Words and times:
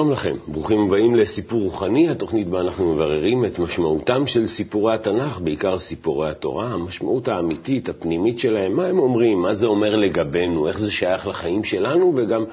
שלום 0.00 0.12
לכם, 0.12 0.36
ברוכים 0.48 0.80
הבאים 0.80 1.14
לסיפור 1.14 1.62
רוחני, 1.62 2.08
התוכנית 2.08 2.48
בה 2.48 2.60
אנחנו 2.60 2.94
מבררים 2.94 3.44
את 3.44 3.58
משמעותם 3.58 4.26
של 4.26 4.46
סיפורי 4.46 4.94
התנ"ך, 4.94 5.38
בעיקר 5.38 5.78
סיפורי 5.78 6.30
התורה, 6.30 6.66
המשמעות 6.66 7.28
האמיתית, 7.28 7.88
הפנימית 7.88 8.38
שלהם, 8.38 8.72
מה 8.76 8.86
הם 8.86 8.98
אומרים, 8.98 9.42
מה 9.42 9.54
זה 9.54 9.66
אומר 9.66 9.96
לגבינו, 9.96 10.68
איך 10.68 10.80
זה 10.80 10.90
שייך 10.90 11.26
לחיים 11.26 11.64
שלנו, 11.64 12.12
וגם 12.16 12.44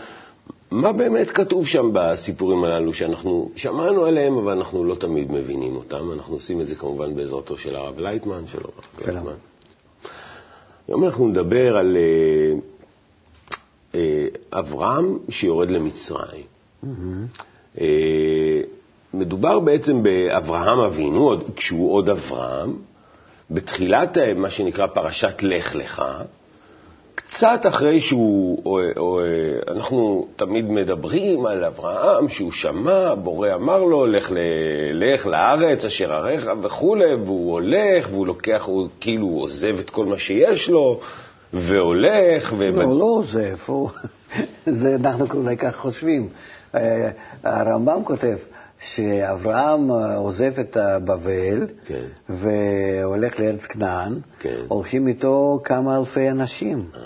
מה 0.72 0.94
באמת 0.94 1.32
כתוב 1.32 1.68
שם 1.68 1.90
בסיפורים 1.94 2.64
הללו 2.64 2.94
שאנחנו 2.94 3.52
שמענו 3.56 4.06
עליהם, 4.06 4.38
אבל 4.38 4.52
אנחנו 4.52 4.84
לא 4.84 4.96
תמיד 4.96 5.32
מבינים 5.32 5.76
אותם. 5.76 6.12
אנחנו 6.12 6.34
עושים 6.34 6.62
את 6.62 6.68
זה 6.68 6.76
כמובן 6.76 7.16
בעזרתו 7.16 7.58
של 7.58 7.76
הרב 7.76 8.00
לייטמן, 8.00 8.48
שלום 8.48 8.72
לייטמן. 9.06 9.32
היום 10.88 11.04
אנחנו 11.04 11.28
נדבר 11.28 11.78
על 11.78 11.98
אה, 11.98 12.54
אה, 13.96 14.28
אברהם 14.60 15.18
שיורד 15.30 15.70
למצרים. 15.70 16.57
Mm-hmm. 16.84 17.80
מדובר 19.14 19.60
בעצם 19.60 20.04
באברהם 20.04 20.80
אבינו, 20.80 21.36
כשהוא 21.56 21.94
עוד 21.94 22.10
אברהם, 22.10 22.74
בתחילת 23.52 24.18
אה, 24.18 24.34
מה 24.34 24.50
שנקרא 24.50 24.88
פרשת 24.88 25.44
לך 25.44 25.76
לך, 25.76 26.04
קצת 27.16 27.60
אחרי 27.68 28.00
שהוא, 28.00 28.62
או, 28.66 28.80
או, 28.98 29.22
אנחנו 29.68 30.28
תמיד 30.36 30.72
מדברים 30.72 31.46
על 31.46 31.64
אברהם, 31.64 32.30
שהוא 32.30 32.52
שמע, 32.52 33.14
בורא 33.16 33.54
אמר 33.54 33.84
לו, 33.84 34.06
לך, 34.06 34.32
ל, 34.32 34.38
לך 34.94 35.26
לארץ 35.26 35.86
אשר 35.86 36.14
עריך 36.14 36.50
וכולי, 36.62 37.16
והוא 37.16 37.52
הולך, 37.52 38.08
והוא 38.12 38.28
לוקח, 38.28 38.64
הוא 38.66 38.88
כאילו 39.00 39.28
עוזב 39.28 39.80
את 39.80 39.90
כל 39.90 40.06
מה 40.06 40.18
שיש 40.18 40.70
לו, 40.70 41.00
והולך. 41.54 42.54
לא, 42.54 42.58
ו... 42.60 43.00
לא 43.00 43.06
עוזב, 43.06 43.58
הוא... 43.66 43.90
זה 44.66 44.96
אנחנו 45.06 45.40
אולי 45.40 45.58
כך 45.58 45.76
חושבים. 45.76 46.30
אה, 46.78 47.10
הרמב"ם 47.44 48.04
כותב 48.04 48.38
שאברהם 48.80 49.92
אה, 49.92 50.16
עוזב 50.16 50.60
את 50.60 50.78
בבל 51.06 51.68
כן. 51.86 52.06
והולך 52.30 53.40
לארץ 53.40 53.62
כנען, 53.66 54.14
כן. 54.40 54.56
הולכים 54.68 55.08
איתו 55.08 55.62
כמה 55.64 55.98
אלפי 55.98 56.30
אנשים. 56.30 56.86
אה, 56.96 57.02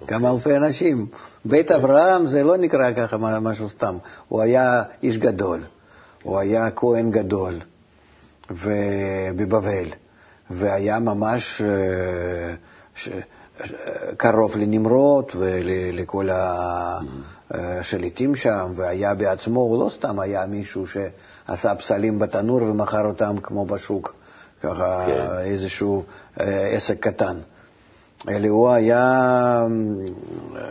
אוקיי. 0.00 0.18
כמה 0.18 0.30
אלפי 0.30 0.56
אנשים. 0.56 1.06
בית 1.44 1.70
אברהם 1.70 2.26
זה 2.26 2.44
לא 2.44 2.56
נקרא 2.56 2.92
ככה 2.92 3.16
משהו 3.16 3.68
סתם, 3.68 3.96
הוא 4.28 4.42
היה 4.42 4.82
איש 5.02 5.18
גדול, 5.18 5.60
הוא 6.22 6.38
היה 6.38 6.70
כהן 6.70 7.10
גדול 7.10 7.60
בבבל, 9.36 9.86
והיה 10.50 10.98
ממש 10.98 11.62
קרוב 14.16 14.56
לנמרוד 14.56 15.24
ולכל 15.38 16.28
השליטים 17.50 18.36
שם, 18.36 18.72
והיה 18.76 19.14
בעצמו, 19.14 19.60
הוא 19.60 19.84
לא 19.84 19.90
סתם 19.90 20.20
היה 20.20 20.46
מישהו 20.46 20.84
שעשה 20.86 21.74
פסלים 21.74 22.18
בתנור 22.18 22.62
ומכר 22.62 23.06
אותם 23.06 23.36
כמו 23.42 23.66
בשוק, 23.66 24.14
ככה 24.62 25.06
כן. 25.06 25.26
איזשהו 25.40 26.04
אה, 26.40 26.68
עסק 26.68 27.00
קטן. 27.00 27.36
אלא 28.28 28.48
הוא 28.48 28.70
היה 28.70 29.22
אה, 30.56 30.62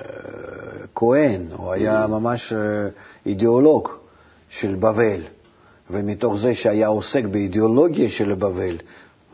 כהן, 0.95 1.47
הוא 1.57 1.71
היה 1.71 2.05
mm. 2.05 2.07
ממש 2.07 2.53
אה, 2.53 2.59
אידיאולוג 3.25 3.89
של 4.49 4.75
בבל, 4.75 5.21
ומתוך 5.89 6.37
זה 6.37 6.55
שהיה 6.55 6.87
עוסק 6.87 7.23
באידיאולוגיה 7.23 8.09
של 8.09 8.33
בבל, 8.33 8.77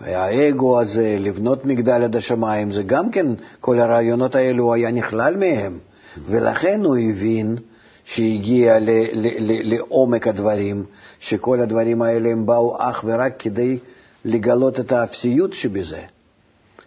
האגו 0.05 0.81
הזה, 0.81 1.17
לבנות 1.19 1.65
מגדל 1.65 2.03
עד 2.03 2.15
השמיים, 2.15 2.71
זה 2.71 2.83
גם 2.83 3.11
כן, 3.11 3.25
כל 3.61 3.79
הרעיונות 3.79 4.35
האלו, 4.35 4.73
היה 4.73 4.91
נכלל 4.91 5.37
מהם. 5.37 5.79
ולכן 6.25 6.81
הוא 6.83 6.97
הבין 6.97 7.57
שהגיע 8.03 8.79
ל, 8.79 8.89
ל, 8.89 9.27
ל, 9.39 9.73
לעומק 9.73 10.27
הדברים, 10.27 10.85
שכל 11.19 11.59
הדברים 11.59 12.01
האלה 12.01 12.29
הם 12.29 12.45
באו 12.45 12.75
אך 12.79 13.03
ורק 13.07 13.33
כדי 13.39 13.79
לגלות 14.25 14.79
את 14.79 14.91
האפסיות 14.91 15.53
שבזה, 15.53 16.01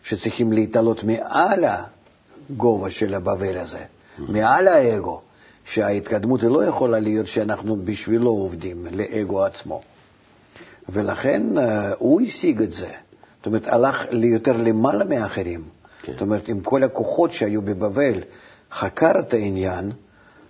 שצריכים 0.03 0.53
להתעלות 0.53 1.05
מעל 1.05 1.65
הגובה 2.51 2.91
של 2.91 3.15
הבבל 3.15 3.59
הזה, 3.59 3.85
מעל 4.19 4.69
האגו, 4.69 5.21
שההתקדמות 5.65 6.43
לא 6.43 6.65
יכולה 6.65 7.01
להיות 7.01 7.27
שאנחנו 7.27 7.77
בשבילו 7.85 8.31
עובדים, 8.31 8.87
לאגו 8.93 9.45
עצמו. 9.45 9.81
ולכן 10.89 11.43
uh, 11.59 11.61
הוא 11.99 12.21
השיג 12.21 12.63
את 12.63 12.73
זה. 12.73 12.91
זאת 13.47 13.49
אומרת, 13.49 13.69
הלך 13.69 14.07
יותר 14.13 14.57
למעלה 14.57 15.05
מאחרים. 15.05 15.65
כן. 16.03 16.13
זאת 16.13 16.21
אומרת, 16.21 16.49
עם 16.49 16.61
כל 16.61 16.83
הכוחות 16.85 17.33
שהיו 17.33 17.63
בבבל, 17.63 18.15
חקר 18.73 19.13
את 19.19 19.35
העניין, 19.35 19.93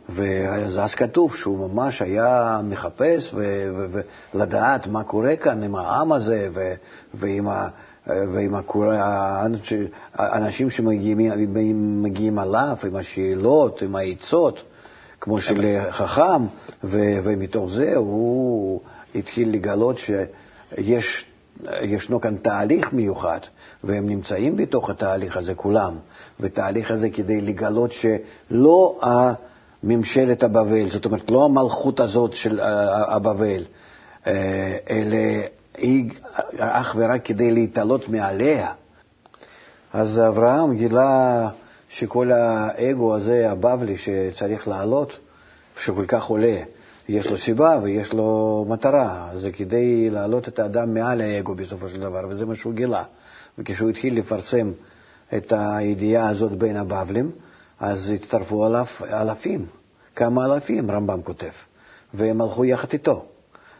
ואז 0.08 0.94
כתוב 0.94 1.34
שהוא 1.34 1.68
ממש 1.68 2.02
היה 2.02 2.60
מחפש 2.64 3.34
ולדעת 4.34 4.86
מה 4.86 5.04
קורה 5.04 5.36
כאן 5.36 5.62
עם 5.62 5.76
העם 5.76 6.12
הזה 6.12 6.48
ועם, 7.14 7.48
ה, 7.48 7.68
ועם 8.06 8.54
האנשים 10.14 10.70
שמגיעים 10.70 12.38
עליו, 12.38 12.76
עם 12.86 12.96
השאלות, 12.96 13.82
עם 13.82 13.96
העצות, 13.96 14.62
כמו 15.20 15.40
של 15.40 15.78
חכם, 15.90 16.46
ומתוך 16.84 17.70
זה 17.70 17.96
הוא 17.96 18.80
התחיל 19.14 19.50
לגלות 19.50 19.98
שיש 19.98 21.26
ישנו 21.82 22.20
כאן 22.20 22.36
תהליך 22.36 22.92
מיוחד, 22.92 23.38
והם 23.84 24.06
נמצאים 24.06 24.56
בתוך 24.56 24.90
התהליך 24.90 25.36
הזה 25.36 25.54
כולם, 25.54 25.98
ותהליך 26.40 26.90
הזה 26.90 27.10
כדי 27.10 27.40
לגלות 27.40 27.92
שלא 27.92 28.98
ממשלת 29.82 30.42
הבבל, 30.42 30.90
זאת 30.90 31.04
אומרת, 31.04 31.30
לא 31.30 31.44
המלכות 31.44 32.00
הזאת 32.00 32.32
של 32.32 32.60
הבבל, 33.08 33.64
אה, 34.26 34.76
אלא 34.90 35.18
היא 35.78 36.10
אך 36.58 36.94
ורק 36.98 37.24
כדי 37.24 37.50
להתעלות 37.50 38.08
מעליה. 38.08 38.72
אז 39.92 40.20
אברהם 40.20 40.76
גילה 40.76 41.48
שכל 41.88 42.32
האגו 42.32 43.16
הזה, 43.16 43.50
הבבלי, 43.50 43.96
שצריך 43.96 44.68
לעלות, 44.68 45.12
שכל 45.78 46.04
כך 46.08 46.24
עולה, 46.24 46.56
יש 47.08 47.26
לו 47.26 47.38
סיבה 47.38 47.78
ויש 47.82 48.12
לו 48.12 48.64
מטרה. 48.68 49.30
זה 49.34 49.52
כדי 49.52 50.10
להעלות 50.10 50.48
את 50.48 50.58
האדם 50.58 50.94
מעל 50.94 51.20
האגו 51.20 51.54
בסופו 51.54 51.88
של 51.88 52.00
דבר, 52.00 52.20
וזה 52.28 52.46
מה 52.46 52.54
שהוא 52.54 52.72
גילה. 52.72 53.04
וכשהוא 53.58 53.90
התחיל 53.90 54.18
לפרסם 54.18 54.72
את 55.36 55.52
הידיעה 55.56 56.28
הזאת 56.28 56.52
בין 56.52 56.76
הבבלים, 56.76 57.30
אז 57.80 58.10
הצטרפו 58.10 58.66
אליו 58.66 58.86
אלפים, 59.02 59.66
כמה 60.16 60.44
אלפים, 60.46 60.90
רמב"ם 60.90 61.22
כותב, 61.22 61.50
והם 62.14 62.40
הלכו 62.40 62.64
יחד 62.64 62.92
איתו. 62.92 63.24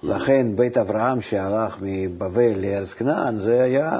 לכן 0.02 0.46
בית 0.56 0.76
אברהם 0.76 1.20
שהלך 1.20 1.76
מבבל 1.80 2.52
לארץ 2.56 2.94
כנען, 2.94 3.38
זה 3.38 3.62
היה... 3.62 3.90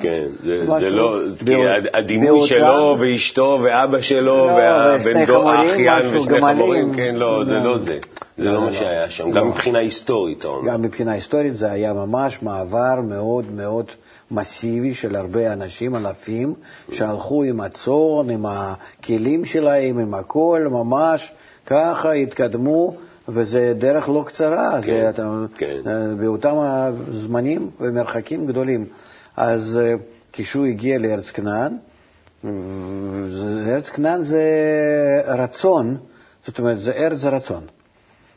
כן, 0.00 0.26
זה, 0.44 0.66
זה 0.80 0.90
לא, 0.90 1.18
כי 1.46 1.54
הדימוי 1.94 2.48
שלו 2.48 2.96
ואשתו 2.98 3.58
ואבא 3.62 4.00
שלו 4.00 4.20
לא, 4.20 4.42
והבן 4.42 5.24
דו, 5.24 5.54
אחיין 5.54 6.16
ושני 6.16 6.40
חמורים, 6.40 6.94
כן, 6.94 7.14
לא, 7.14 7.44
זה 7.44 7.58
לא 7.58 7.78
זה. 7.78 7.98
זה 8.38 8.52
לא 8.52 8.60
מה 8.60 8.72
שהיה 8.72 9.10
שם, 9.10 9.30
גם 9.30 9.48
מבחינה 9.48 9.78
היסטורית, 9.78 10.38
אתה 10.38 10.48
אומר. 10.48 10.72
גם 10.72 10.82
מבחינה 10.82 11.12
היסטורית 11.12 11.56
זה 11.56 11.70
היה 11.72 11.92
ממש 11.92 12.42
מעבר 12.42 13.00
מאוד 13.08 13.44
מאוד 13.50 13.86
מסיבי 14.30 14.94
של 14.94 15.16
הרבה 15.16 15.52
אנשים, 15.52 15.96
אלפים, 15.96 16.54
שהלכו 16.92 17.42
עם 17.42 17.60
הצאן, 17.60 18.30
עם 18.30 18.46
הכלים 18.46 19.44
שלהם, 19.44 19.98
עם 19.98 20.14
הכל, 20.14 20.66
ממש 20.70 21.32
ככה 21.66 22.12
התקדמו. 22.12 22.94
וזה 23.28 23.72
דרך 23.78 24.08
לא 24.08 24.24
קצרה, 24.26 24.82
כן, 24.82 24.86
זה, 24.86 25.10
אתה, 25.10 25.44
כן. 25.56 25.80
באותם 26.18 26.54
הזמנים 26.58 27.70
ומרחקים 27.80 28.46
גדולים. 28.46 28.86
אז 29.36 29.80
אה, 29.82 29.94
כשהוא 30.32 30.66
הגיע 30.66 30.98
לארץ 30.98 31.30
כנען, 31.30 31.76
ארץ 33.66 33.88
כנען 33.88 34.22
זה 34.22 34.42
רצון, 35.26 35.96
זאת 36.46 36.58
אומרת, 36.58 36.80
זה 36.80 36.92
ארץ 36.92 37.24
הרצון. 37.24 37.64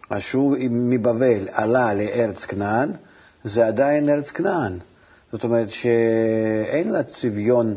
אז 0.09 0.21
שהוא 0.21 0.55
מבבל 0.69 1.47
עלה 1.51 1.93
לארץ 1.93 2.45
כנען, 2.45 2.91
זה 3.43 3.67
עדיין 3.67 4.09
ארץ 4.09 4.29
כנען. 4.29 4.79
זאת 5.31 5.43
אומרת 5.43 5.69
שאין 5.69 6.89
לה 6.89 7.03
צביון 7.03 7.75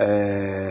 אה, 0.00 0.70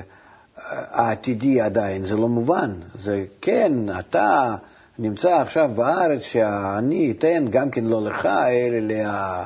העתידי 0.67 1.61
עדיין, 1.61 2.05
זה 2.05 2.15
לא 2.15 2.27
מובן. 2.27 2.71
זה 2.99 3.25
כן, 3.41 3.73
אתה 3.99 4.55
נמצא 4.99 5.35
עכשיו 5.35 5.69
בארץ 5.75 6.21
שאני 6.21 7.13
אתן 7.17 7.45
גם 7.49 7.69
כן 7.69 7.85
לא 7.85 8.03
לך, 8.03 8.25
אלא 8.25 8.79
לה, 8.79 9.45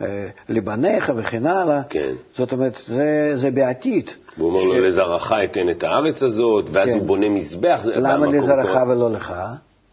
אה, 0.00 0.28
לבניך 0.48 1.12
וכן 1.16 1.46
הלאה. 1.46 1.82
כן. 1.88 2.12
זאת 2.36 2.52
אומרת, 2.52 2.78
זה, 2.86 3.32
זה 3.36 3.50
בעתיד. 3.50 4.10
והוא 4.38 4.48
אומר 4.48 4.64
לו, 4.64 4.86
לזרעך 4.86 5.32
אתן 5.44 5.70
את 5.70 5.82
הארץ 5.84 6.22
הזאת, 6.22 6.64
ואז 6.72 6.88
כן. 6.88 6.98
הוא 6.98 7.06
בונה 7.06 7.28
מזבח. 7.28 7.80
למה 7.84 8.26
לזרעך. 8.26 8.88
ולא 8.88 9.10
לך? 9.10 9.34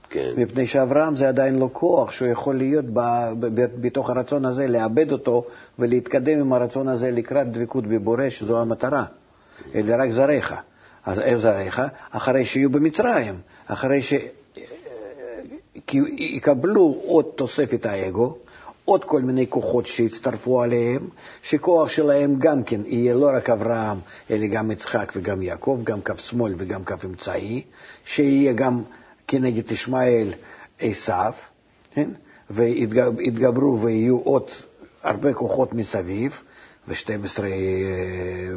כן. 0.09 0.31
מפני 0.37 0.67
שאברהם 0.67 1.15
זה 1.15 1.27
עדיין 1.27 1.59
לא 1.59 1.69
כוח 1.73 2.11
שהוא 2.11 2.27
יכול 2.27 2.55
להיות 2.55 2.85
ב, 2.85 2.99
ב, 3.39 3.61
ב, 3.61 3.65
בתוך 3.81 4.09
הרצון 4.09 4.45
הזה, 4.45 4.67
לאבד 4.67 5.11
אותו 5.11 5.43
ולהתקדם 5.79 6.39
עם 6.39 6.53
הרצון 6.53 6.87
הזה 6.87 7.11
לקראת 7.11 7.51
דבקות 7.51 7.87
בבורא, 7.87 8.29
שזו 8.29 8.61
המטרה, 8.61 9.03
אלא 9.75 9.95
רק 9.99 10.11
זרעך. 10.11 10.53
אז 11.05 11.19
איך 11.19 11.35
זרעך? 11.35 11.81
אחרי 12.11 12.45
שיהיו 12.45 12.69
במצרים, 12.69 13.35
אחרי 13.67 14.01
שיקבלו 15.91 17.01
עוד 17.05 17.25
תוספת 17.35 17.85
האגו, 17.85 18.35
עוד 18.85 19.03
כל 19.03 19.21
מיני 19.21 19.45
כוחות 19.49 19.85
שיצטרפו 19.85 20.61
עליהם, 20.61 21.07
שכוח 21.41 21.89
שלהם 21.89 22.35
גם 22.39 22.63
כן 22.63 22.81
יהיה 22.85 23.13
לא 23.13 23.29
רק 23.35 23.49
אברהם, 23.49 23.97
אלא 24.31 24.47
גם 24.47 24.71
יצחק 24.71 25.11
וגם 25.15 25.41
יעקב, 25.41 25.79
גם 25.83 26.01
כף 26.01 26.19
שמאל 26.19 26.53
וגם 26.57 26.83
כף 26.83 27.05
אמצעי, 27.05 27.61
שיהיה 28.05 28.53
גם 28.53 28.81
כנגד 29.27 29.71
ישמעאל 29.71 30.33
עשיו, 30.79 31.33
כן? 31.93 32.09
ויתגברו 32.49 33.81
ויהיו 33.81 34.17
עוד 34.17 34.43
הרבה 35.03 35.33
כוחות 35.33 35.73
מסביב, 35.73 36.41
ו-12 36.89 37.39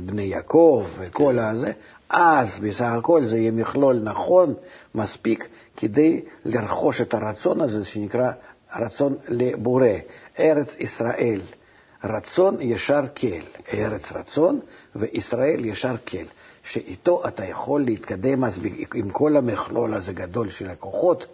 בני 0.05 0.23
יעקב 0.23 0.87
וכל 0.99 1.39
הזה, 1.39 1.73
אז 2.11 2.59
בסך 2.59 2.85
הכל 2.99 3.25
זה 3.25 3.39
יהיה 3.39 3.51
מכלול 3.51 4.01
נכון 4.05 4.55
מספיק 4.95 5.49
כדי 5.77 6.21
לרכוש 6.45 7.01
את 7.01 7.15
הרצון 7.15 7.61
הזה 7.61 7.85
שנקרא 7.85 8.31
רצון 8.77 9.17
לבורא, 9.29 9.87
ארץ 10.39 10.75
ישראל. 10.79 11.41
רצון 12.05 12.57
ישר 12.61 13.01
כל, 13.17 13.61
ארץ 13.73 14.13
רצון 14.13 14.61
וישראל 14.97 15.65
ישר 15.65 15.95
כל, 16.09 16.25
שאיתו 16.65 17.29
אתה 17.29 17.45
יכול 17.45 17.81
להתקדם 17.85 18.45
אז 18.45 18.59
עם 18.95 19.11
כל 19.11 19.37
המכלול 19.37 19.95
הזה 19.95 20.13
גדול 20.13 20.49
של 20.49 20.71
הכוחות, 20.71 21.27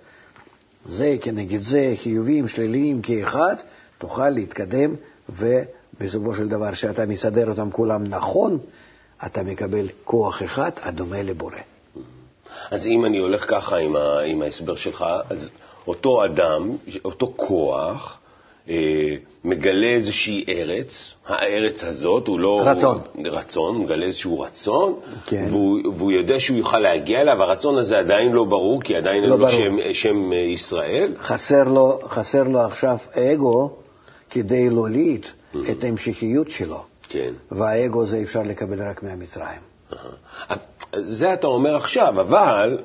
זה 0.86 1.16
כנגד 1.20 1.60
זה, 1.60 1.94
חיוביים, 1.96 2.48
שליליים 2.48 3.02
כאחד, 3.02 3.56
תוכל 3.98 4.28
להתקדם 4.28 4.94
ובסופו 6.00 6.34
של 6.34 6.48
דבר, 6.48 6.74
שאתה 6.74 7.06
מסדר 7.06 7.50
אותם 7.50 7.70
כולם 7.70 8.04
נכון, 8.04 8.58
אתה 9.26 9.42
מקבל 9.42 9.88
כוח 10.04 10.42
אחד 10.42 10.70
הדומה 10.82 11.22
לבורא. 11.22 11.56
אז 12.70 12.86
אם 12.86 13.06
אני 13.06 13.18
הולך 13.18 13.44
ככה 13.48 13.76
עם, 13.76 13.96
ה, 13.96 14.20
עם 14.20 14.42
ההסבר 14.42 14.76
שלך, 14.76 15.04
אז 15.30 15.50
אותו 15.86 16.24
אדם, 16.24 16.76
אותו 17.04 17.32
כוח, 17.36 18.18
אה, 18.68 18.74
מגלה 19.44 19.86
איזושהי 19.86 20.44
ארץ, 20.48 21.14
הארץ 21.26 21.84
הזאת, 21.84 22.26
הוא 22.26 22.40
לא... 22.40 22.62
רצון. 22.64 23.00
רצון, 23.26 23.74
הוא 23.74 23.84
מגלה 23.84 24.06
איזשהו 24.06 24.40
רצון, 24.40 24.94
כן. 25.26 25.46
והוא, 25.50 25.80
והוא 25.96 26.12
יודע 26.12 26.40
שהוא 26.40 26.58
יוכל 26.58 26.78
להגיע 26.78 27.20
אליו, 27.20 27.42
הרצון 27.42 27.78
הזה 27.78 27.98
עדיין 27.98 28.32
לא 28.32 28.44
ברור, 28.44 28.82
כי 28.82 28.96
עדיין 28.96 29.22
אין 29.22 29.30
לא 29.30 29.38
לו 29.38 29.46
ברור. 29.46 29.50
שם, 29.50 29.92
שם 29.92 30.32
אה, 30.32 30.38
ישראל. 30.38 31.14
חסר 31.20 31.64
לו, 31.64 32.00
חסר 32.08 32.42
לו 32.42 32.60
עכשיו 32.60 32.96
אגו 33.14 33.70
כדי 34.30 34.70
להוליד 34.70 35.26
את 35.70 35.84
ההמשכיות 35.84 36.50
שלו, 36.50 36.84
כן. 37.08 37.32
והאגו 37.50 38.06
זה 38.06 38.20
אפשר 38.22 38.42
לקבל 38.42 38.88
רק 38.88 39.02
מהמצרים. 39.02 39.60
אהה. 39.92 40.56
זה 40.96 41.34
אתה 41.34 41.46
אומר 41.46 41.76
עכשיו, 41.76 42.20
אבל, 42.20 42.78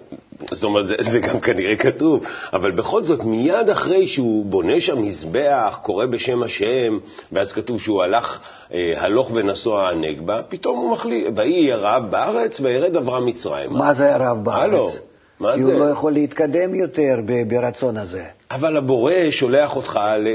זאת 0.51 0.63
אומרת, 0.63 0.87
זה, 0.87 0.95
זה 1.11 1.19
גם 1.19 1.39
כנראה 1.39 1.75
כתוב, 1.75 2.25
אבל 2.53 2.71
בכל 2.71 3.03
זאת, 3.03 3.23
מיד 3.23 3.69
אחרי 3.69 4.07
שהוא 4.07 4.45
בונה 4.45 4.81
שם 4.81 5.01
מזבח, 5.01 5.79
קורא 5.83 6.05
בשם 6.05 6.43
השם, 6.43 6.97
ואז 7.31 7.53
כתוב 7.53 7.81
שהוא 7.81 8.03
הלך, 8.03 8.39
אה, 8.73 8.93
הלוך 8.97 9.31
ונסוע 9.33 9.89
הנגבה, 9.89 10.41
פתאום 10.49 10.77
הוא 10.77 10.91
מחליט, 10.91 11.27
ויהי 11.35 11.51
יהיה 11.51 11.75
רעב 11.75 12.11
בארץ, 12.11 12.59
וירד 12.59 12.95
אברהם 12.95 13.25
מצרים. 13.25 13.73
מה 13.73 13.93
זה 13.93 14.15
הלו, 14.15 14.43
בארץ? 14.43 14.99
מה 15.39 15.53
כי 15.53 15.63
זה? 15.63 15.71
הוא 15.71 15.79
לא 15.79 15.85
יכול 15.85 16.11
להתקדם 16.11 16.75
יותר 16.75 17.15
ברצון 17.47 17.97
הזה. 17.97 18.23
אבל 18.55 18.77
הבורא 18.77 19.13
שולח 19.29 19.75
אותך, 19.75 19.99
ל... 20.19 20.27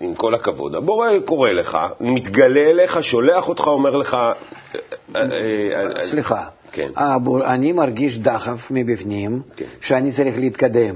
עם 0.00 0.14
כל 0.14 0.34
הכבוד, 0.34 0.74
הבורא 0.74 1.08
קורא 1.24 1.50
לך, 1.50 1.78
מתגלה 2.00 2.60
אליך, 2.70 3.04
שולח 3.04 3.48
אותך, 3.48 3.66
אומר 3.66 3.96
לך... 3.96 4.14
אה, 4.14 4.30
אה, 5.16 5.22
אה, 5.96 6.06
סליחה, 6.06 6.44
כן. 6.72 6.88
הבור- 6.96 7.44
אני 7.44 7.72
מרגיש 7.72 8.18
דחף 8.18 8.70
מבפנים 8.70 9.42
כן. 9.56 9.64
שאני 9.80 10.12
צריך 10.12 10.38
להתקדם. 10.38 10.94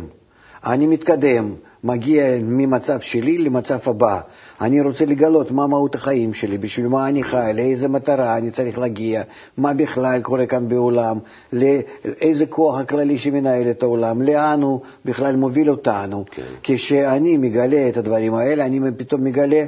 אני 0.64 0.86
מתקדם, 0.86 1.54
מגיע 1.84 2.24
ממצב 2.42 3.00
שלי 3.00 3.38
למצב 3.38 3.78
הבא. 3.86 4.20
אני 4.60 4.80
רוצה 4.80 5.04
לגלות 5.04 5.50
מה 5.50 5.66
מהות 5.66 5.94
החיים 5.94 6.34
שלי, 6.34 6.58
בשביל 6.58 6.88
מה 6.88 7.08
אני 7.08 7.24
חי, 7.24 7.52
לאיזה 7.54 7.88
מטרה 7.88 8.36
אני 8.36 8.50
צריך 8.50 8.78
להגיע, 8.78 9.22
מה 9.56 9.74
בכלל 9.74 10.20
קורה 10.22 10.46
כאן 10.46 10.68
בעולם, 10.68 11.18
לאיזה 11.52 12.46
כוח 12.46 12.78
הכללי 12.78 13.18
שמנהל 13.18 13.70
את 13.70 13.82
העולם, 13.82 14.22
לאן 14.22 14.62
הוא 14.62 14.80
בכלל 15.04 15.36
מוביל 15.36 15.70
אותנו. 15.70 16.24
כן. 16.30 16.42
כשאני 16.62 17.36
מגלה 17.36 17.88
את 17.88 17.96
הדברים 17.96 18.34
האלה, 18.34 18.66
אני 18.66 18.80
פתאום 18.96 19.24
מגלה 19.24 19.64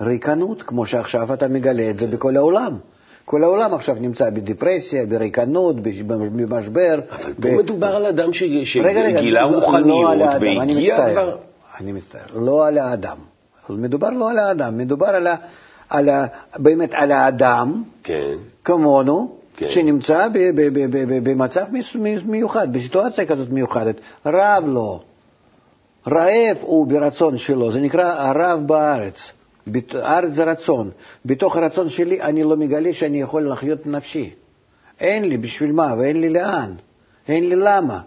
ריקנות, 0.00 0.62
כמו 0.62 0.86
שעכשיו 0.86 1.32
אתה 1.32 1.48
מגלה 1.48 1.90
את 1.90 1.98
זה 1.98 2.06
בכל 2.06 2.36
העולם. 2.36 2.76
כל 3.24 3.42
העולם 3.42 3.74
עכשיו 3.74 3.96
נמצא 4.00 4.30
בדיפרסיה, 4.30 5.06
בריקנות, 5.06 5.76
במשבר. 6.36 7.00
אבל 7.10 7.32
ב- 7.38 7.50
פה 7.50 7.62
מדובר 7.62 7.96
על 7.96 8.06
אדם 8.06 8.32
שגילה 8.32 9.44
רוחניות, 9.44 10.16
לא 10.16 10.24
והגיע. 10.24 11.10
כבר... 11.12 11.36
אני 11.80 11.92
מצטער, 11.92 12.26
לא 12.34 12.66
על 12.66 12.78
האדם. 12.78 13.33
מדובר 13.70 14.10
לא 14.10 14.30
על 14.30 14.38
האדם, 14.38 14.78
מדובר 14.78 15.06
על, 15.06 15.26
ה, 15.26 15.36
על 15.88 16.08
ה, 16.08 16.26
באמת 16.56 16.90
על 16.94 17.12
האדם, 17.12 17.82
כן, 18.02 18.34
כמונו, 18.64 19.36
כן. 19.56 19.68
שנמצא 19.68 20.28
ב, 20.28 20.32
ב, 20.38 20.60
ב, 20.60 20.86
ב, 20.90 21.04
ב, 21.14 21.30
במצב 21.30 21.64
מיוחד, 22.26 22.72
בסיטואציה 22.72 23.26
כזאת 23.26 23.50
מיוחדת. 23.50 23.96
רב 24.26 24.64
לו, 24.68 25.00
רעב 26.08 26.56
הוא 26.60 26.86
ברצון 26.86 27.38
שלו, 27.38 27.72
זה 27.72 27.80
נקרא 27.80 28.14
הרב 28.18 28.66
בארץ. 28.66 29.30
בת- 29.66 29.94
הארץ 29.94 30.32
זה 30.32 30.44
רצון. 30.44 30.90
בתוך 31.24 31.56
הרצון 31.56 31.88
שלי 31.88 32.22
אני 32.22 32.42
לא 32.44 32.56
מגלה 32.56 32.92
שאני 32.92 33.20
יכול 33.20 33.48
לחיות 33.48 33.86
נפשי. 33.86 34.30
אין 35.00 35.24
לי 35.24 35.36
בשביל 35.36 35.72
מה 35.72 35.94
ואין 35.98 36.20
לי 36.20 36.28
לאן. 36.30 36.74
אין 37.28 37.48
לי 37.48 37.56
למה. 37.56 38.00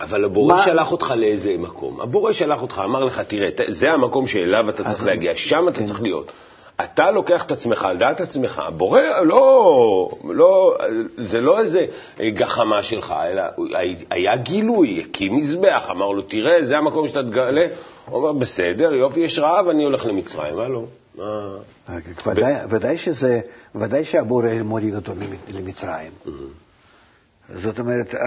אבל 0.00 0.24
הבורא 0.24 0.54
מה- 0.56 0.64
שלח 0.64 0.92
אותך 0.92 1.10
לאיזה 1.16 1.54
מקום. 1.58 2.00
הבורא 2.00 2.32
שלח 2.32 2.62
אותך, 2.62 2.82
אמר 2.84 3.04
לך, 3.04 3.20
תראה, 3.20 3.48
זה 3.68 3.90
המקום 3.92 4.26
שאליו 4.26 4.68
אתה 4.70 4.84
צריך 4.84 5.06
להגיע, 5.06 5.32
שם 5.36 5.68
אתה 5.68 5.78
כן. 5.78 5.86
צריך 5.86 6.02
להיות. 6.02 6.32
אתה 6.84 7.10
לוקח 7.10 7.44
את 7.46 7.50
עצמך 7.50 7.84
על 7.84 7.96
דעת 7.96 8.20
עצמך, 8.20 8.58
הבורא 8.66 9.00
לא, 9.24 10.08
לא, 10.24 10.76
זה 11.16 11.40
לא 11.40 11.60
איזה 11.60 11.86
גחמה 12.20 12.82
שלך, 12.82 13.14
אלא 13.26 13.42
היה 14.10 14.36
גילוי, 14.36 15.00
הקים 15.00 15.36
מזבח, 15.36 15.86
אמר 15.90 16.06
לו, 16.08 16.22
תראה, 16.22 16.64
זה 16.64 16.78
המקום 16.78 17.08
שאתה 17.08 17.22
תגלה. 17.22 17.66
הוא 18.06 18.16
אומר, 18.28 18.32
בסדר, 18.40 18.94
יופי, 18.94 19.20
יש 19.20 19.38
רעב, 19.38 19.68
אני 19.68 19.84
הולך 19.84 20.06
למצרים. 20.06 20.56
מה 20.56 20.68
לא? 20.68 20.82
ודאי, 22.70 22.96
שזה, 22.98 23.40
ודאי 23.74 24.04
שהבורא 24.04 24.48
מוריד 24.64 24.94
אותו 24.94 25.12
למ- 25.12 25.58
למצרים. 25.58 26.10
זאת 27.62 27.78
אומרת, 27.78 28.14
אה, 28.14 28.20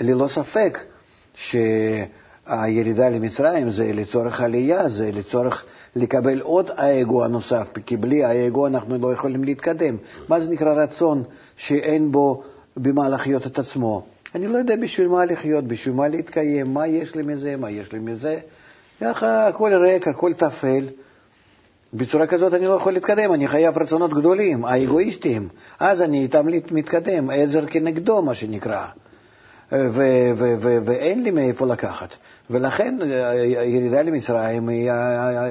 ללא 0.00 0.28
ספק 0.28 0.78
שהירידה 1.34 3.08
למצרים 3.08 3.70
זה 3.70 3.92
לצורך 3.92 4.40
עלייה, 4.40 4.88
זה 4.88 5.10
לצורך 5.12 5.64
לקבל 5.96 6.40
עוד 6.40 6.70
האגו 6.76 7.24
הנוסף, 7.24 7.68
כי 7.86 7.96
בלי 7.96 8.24
האגו 8.24 8.66
אנחנו 8.66 8.98
לא 8.98 9.12
יכולים 9.12 9.44
להתקדם. 9.44 9.96
מה 10.28 10.40
זה 10.40 10.50
נקרא 10.50 10.82
רצון 10.82 11.22
שאין 11.56 12.12
בו 12.12 12.42
במה 12.76 13.08
לחיות 13.08 13.46
את 13.46 13.58
עצמו? 13.58 14.06
אני 14.34 14.48
לא 14.48 14.58
יודע 14.58 14.76
בשביל 14.76 15.08
מה 15.08 15.24
לחיות, 15.24 15.64
בשביל 15.64 15.94
מה 15.94 16.08
להתקיים, 16.08 16.74
מה 16.74 16.86
יש 16.86 17.14
לי 17.14 17.22
מזה, 17.22 17.56
מה 17.56 17.70
יש 17.70 17.92
לי 17.92 17.98
מזה. 17.98 18.38
ככה 19.00 19.48
הכל 19.48 19.74
ריק, 19.74 20.08
הכל 20.08 20.32
טפל. 20.32 20.84
בצורה 21.94 22.26
כזאת 22.26 22.54
אני 22.54 22.64
לא 22.66 22.72
יכול 22.72 22.92
להתקדם, 22.92 23.32
אני 23.32 23.48
חייב 23.48 23.78
רצונות 23.78 24.14
גדולים, 24.14 24.64
האגואיסטים. 24.64 25.48
אז 25.80 26.02
אני 26.02 26.22
איתם 26.22 26.46
מתקדם, 26.70 27.30
עזר 27.30 27.66
כנגדו, 27.66 28.22
מה 28.22 28.34
שנקרא. 28.34 28.86
ו- 29.72 30.30
ו- 30.36 30.54
ו- 30.60 30.78
ואין 30.84 31.22
לי 31.22 31.30
מאיפה 31.30 31.66
לקחת. 31.66 32.08
ולכן 32.50 32.96
אה, 33.02 33.30
הירידה 33.30 34.02
למצרים 34.02 34.68
היא, 34.68 34.90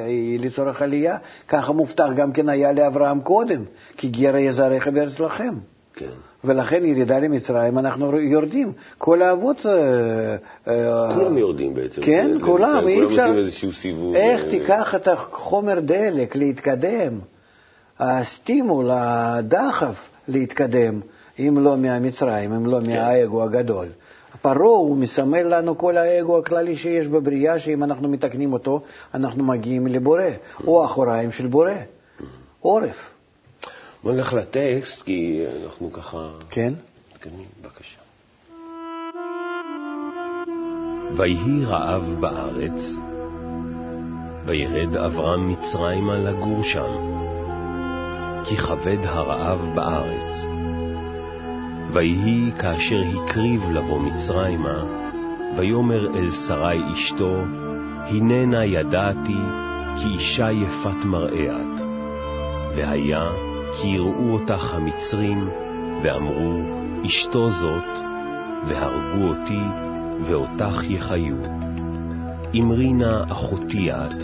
היא 0.06 0.40
לצורך 0.40 0.82
עלייה. 0.82 1.18
ככה 1.48 1.74
מובטח 1.74 2.08
גם 2.16 2.32
כן 2.32 2.50
היה 2.50 2.72
לאברהם 2.72 3.22
קודם, 3.22 3.64
כי 3.98 4.08
גר 4.08 4.36
יזרעך 4.36 4.88
בארץ 4.88 5.20
לכם. 5.20 5.54
כן. 5.96 6.10
ולכן 6.44 6.86
ירידה 6.86 7.20
למצרים, 7.20 7.78
אנחנו 7.78 8.20
יורדים. 8.20 8.74
כל 8.98 9.22
האבות... 9.22 9.66
אה, 9.66 10.36
אה, 10.68 11.16
כולם 11.16 11.38
יורדים 11.38 11.74
בעצם. 11.74 12.02
כן, 12.02 12.32
כולם, 12.42 12.88
אי 12.88 12.96
כולם 12.96 13.08
אפשר... 13.08 13.26
עושים 13.26 13.38
איזשהו 13.38 13.74
סיבוב. 13.74 14.16
איך 14.16 14.44
אה, 14.44 14.50
תיקח 14.50 14.96
את 14.96 15.08
החומר 15.08 15.80
דלק 15.80 16.36
להתקדם, 16.36 17.20
הסטימול, 18.00 18.90
הדחף 18.92 20.10
להתקדם, 20.28 21.00
אם 21.40 21.58
לא 21.60 21.78
מהמצרים, 21.78 22.54
אם 22.54 22.66
לא 22.66 22.82
מהאגו 22.82 23.44
הגדול. 23.44 23.88
פרעה 24.42 24.68
הוא 24.68 24.98
מסמל 24.98 25.58
לנו 25.58 25.78
כל 25.78 25.98
האגו 25.98 26.38
הכללי 26.38 26.76
שיש 26.76 27.08
בבריאה, 27.08 27.60
שאם 27.60 27.84
אנחנו 27.84 28.10
מתקנים 28.10 28.54
אותו, 28.54 28.82
אנחנו 29.14 29.44
מגיעים 29.44 29.88
לבורא, 29.88 30.24
או 30.68 30.86
אחוריים 30.86 31.32
של 31.32 31.48
בורא, 31.48 31.72
עורף. 32.60 33.10
בוא 34.04 34.12
נלך 34.12 34.34
לטקסט, 34.34 35.02
כי 35.02 35.46
אנחנו 35.66 35.92
ככה... 35.92 36.30
כן? 36.50 36.74
מתקדמים, 37.12 37.48
בבקשה. 37.62 37.98
ויהי 41.18 41.66
רעב 41.66 42.04
בארץ, 42.20 42.96
וירד 44.46 44.96
אברהם 44.96 45.52
מצרימה 45.52 46.18
לגור 46.18 46.64
שם, 46.64 47.18
כי 48.46 48.58
כבד 48.58 49.06
הרעב 49.06 49.76
בארץ. 49.76 50.57
ויהי 51.98 52.52
כאשר 52.60 53.02
הקריב 53.14 53.72
לבוא 53.72 54.00
מצרימה, 54.00 54.84
ויאמר 55.58 56.18
אל 56.18 56.32
שרי 56.32 56.82
אשתו, 56.94 57.36
הננה 58.08 58.66
ידעתי, 58.66 59.38
כי 59.98 60.08
אישה 60.08 60.52
יפת 60.52 61.06
מראה 61.06 61.56
את. 61.56 61.82
והיה, 62.76 63.30
כי 63.76 63.88
יראו 63.88 64.30
אותך 64.30 64.74
המצרים, 64.74 65.50
ואמרו, 66.04 66.62
אשתו 67.06 67.50
זאת, 67.50 68.04
והרגו 68.68 69.28
אותי, 69.28 69.64
ואותך 70.26 70.84
יחיו. 70.90 71.36
אמרי 72.60 72.94
נא 72.94 73.24
אחותי 73.32 73.92
את, 73.92 74.24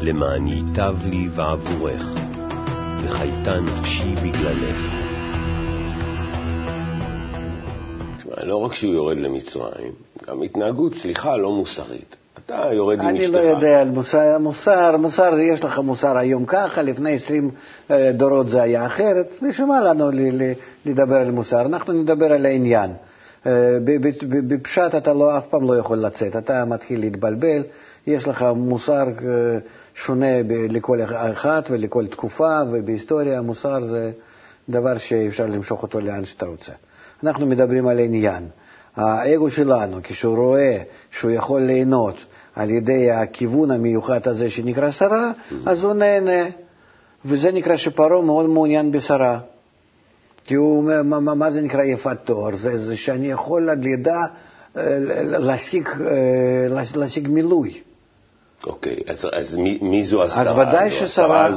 למען 0.00 0.46
ייטב 0.46 0.96
לי 1.04 1.28
בעבורך, 1.28 2.04
וחייתה 3.02 3.60
נפשי 3.60 4.14
בגללך. 4.14 5.09
לא 8.50 8.56
רק 8.56 8.72
שהוא 8.72 8.94
יורד 8.94 9.18
למצרים, 9.18 9.92
גם 10.26 10.42
התנהגות, 10.42 10.94
סליחה, 10.94 11.36
לא 11.36 11.52
מוסרית. 11.52 12.16
אתה 12.38 12.62
יורד 12.72 13.00
עם 13.00 13.08
אני 13.08 13.24
אשתך. 13.24 13.34
לא 13.34 13.38
יודע 13.38 13.80
על 13.80 13.90
מוסר, 13.90 14.38
מוסר, 14.38 14.96
מוסר, 14.96 15.38
יש 15.38 15.64
לך 15.64 15.78
מוסר 15.78 16.18
היום 16.18 16.44
ככה, 16.46 16.82
לפני 16.82 17.14
20 17.14 17.50
אה, 17.90 18.12
דורות 18.12 18.48
זה 18.48 18.62
היה 18.62 18.86
אחרת, 18.86 19.26
בשביל 19.42 19.66
מה 19.66 19.80
לנו 19.80 20.10
לדבר 20.86 21.16
על 21.16 21.30
מוסר? 21.30 21.60
אנחנו 21.60 21.92
נדבר 21.92 22.32
על 22.32 22.46
העניין. 22.46 22.90
אה, 23.46 23.78
בפשט 24.48 24.94
אתה 24.96 25.12
לא, 25.12 25.38
אף 25.38 25.46
פעם 25.46 25.66
לא 25.66 25.76
יכול 25.76 25.98
לצאת, 25.98 26.36
אתה 26.36 26.64
מתחיל 26.64 27.00
להתבלבל, 27.00 27.62
יש 28.06 28.28
לך 28.28 28.44
מוסר 28.56 29.06
אה, 29.08 29.58
שונה 29.94 30.42
לכל 30.48 30.98
אחד 31.32 31.62
ולכל 31.70 32.06
תקופה, 32.06 32.58
ובהיסטוריה 32.72 33.42
מוסר 33.42 33.80
זה 33.80 34.10
דבר 34.68 34.98
שאפשר 34.98 35.46
למשוך 35.46 35.82
אותו 35.82 36.00
לאן 36.00 36.24
שאתה 36.24 36.46
רוצה. 36.46 36.72
אנחנו 37.24 37.46
מדברים 37.46 37.88
על 37.88 37.98
עניין. 37.98 38.48
האגו 38.96 39.50
שלנו, 39.50 39.96
כשהוא 40.02 40.36
רואה 40.36 40.78
שהוא 41.10 41.30
יכול 41.30 41.60
ליהנות 41.62 42.14
על 42.56 42.70
ידי 42.70 43.10
הכיוון 43.10 43.70
המיוחד 43.70 44.28
הזה 44.28 44.50
שנקרא 44.50 44.90
שרה, 44.90 45.30
אז 45.66 45.84
הוא 45.84 45.92
נהנה. 45.92 46.42
וזה 47.24 47.52
נקרא 47.52 47.76
שפרעה 47.76 48.22
מאוד 48.22 48.46
מעוניין 48.50 48.92
בשרה. 48.92 49.38
כי 50.44 50.54
הוא 50.54 50.76
אומר, 50.78 51.02
מה, 51.02 51.20
מה, 51.20 51.34
מה 51.34 51.50
זה 51.50 51.62
נקרא 51.62 51.82
יפת 51.82 52.16
תואר? 52.24 52.56
זה, 52.56 52.78
זה 52.78 52.96
שאני 52.96 53.30
יכול 53.30 53.70
עד 53.70 53.82
לידה 53.84 54.20
אה, 54.76 54.82
להשיג, 55.24 55.88
אה, 55.88 55.96
להש- 56.68 56.96
להשיג 56.96 57.28
מילוי. 57.28 57.80
אוקיי, 58.66 58.96
אז, 59.08 59.26
אז 59.32 59.54
מי, 59.54 59.78
מי 59.82 60.02
זו 60.02 60.22
השרה? 60.24 60.40
אז 60.42 60.68
ודאי? 60.68 60.90
ששרה- 60.90 61.48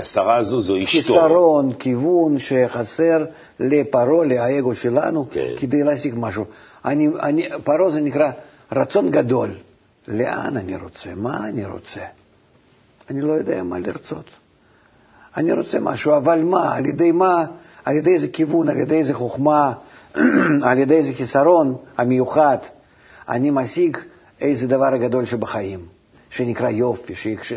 השרה 0.00 0.36
הזו- 0.36 0.60
זו 0.60 0.76
אשתו. 0.82 0.90
חיסרון, 0.90 1.72
כיוון 1.72 2.38
שחסר 2.38 3.24
לפרעה, 3.60 4.24
לאגו 4.24 4.74
שלנו, 4.74 5.26
כן. 5.30 5.48
כדי 5.58 5.82
להשיג 5.82 6.14
משהו. 6.16 6.44
אני, 6.84 7.08
אני, 7.20 7.48
פרעה 7.64 7.90
זה 7.90 8.00
נקרא 8.00 8.30
רצון 8.72 9.10
גדול. 9.10 9.50
לאן 10.08 10.56
אני 10.56 10.76
רוצה? 10.76 11.10
מה 11.16 11.48
אני 11.48 11.64
רוצה? 11.64 12.00
אני 13.10 13.20
לא 13.20 13.32
יודע 13.32 13.62
מה 13.62 13.78
לרצות. 13.78 14.24
אני 15.36 15.52
רוצה 15.52 15.80
משהו, 15.80 16.16
אבל 16.16 16.42
מה? 16.42 16.74
על 16.74 16.86
ידי 16.86 17.12
מה? 17.12 17.44
על 17.84 17.96
ידי 17.96 18.14
איזה 18.14 18.28
כיוון, 18.28 18.68
על 18.68 18.76
ידי 18.76 18.96
איזה 18.96 19.14
חוכמה, 19.14 19.72
על 20.68 20.78
ידי 20.78 20.94
איזה 20.94 21.12
חיסרון 21.14 21.76
המיוחד, 21.98 22.58
אני 23.28 23.50
משיג 23.50 23.96
איזה 24.40 24.66
דבר 24.66 24.94
הגדול 24.94 25.24
שבחיים, 25.24 25.80
שנקרא 26.30 26.70
יופי, 26.70 27.14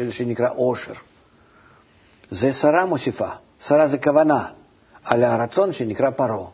שנקרא 0.10 0.50
עושר. 0.56 0.94
זה 2.32 2.54
שרה 2.54 2.86
מוסיפה, 2.86 3.30
שרה 3.60 3.88
זה 3.88 3.98
כוונה, 3.98 4.46
על 5.04 5.24
הרצון 5.24 5.72
שנקרא 5.72 6.10
פרעה. 6.10 6.48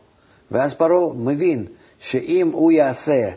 ואז 0.51 0.73
פרעה 0.73 1.13
מבין 1.15 1.65
שאם 1.99 2.49
הוא 2.53 2.71
יעשה 2.71 3.31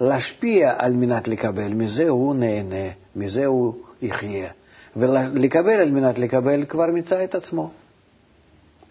להשפיע 0.00 0.74
על 0.78 0.92
מנת 0.92 1.28
לקבל, 1.28 1.68
מזה 1.68 2.08
הוא 2.08 2.34
נהנה, 2.34 2.90
מזה 3.16 3.46
הוא 3.46 3.74
יחיה. 4.02 4.48
ולקבל 4.96 5.72
על 5.72 5.90
מנת 5.90 6.18
לקבל 6.18 6.64
כבר 6.64 6.86
מיצה 6.86 7.24
את 7.24 7.34
עצמו. 7.34 7.70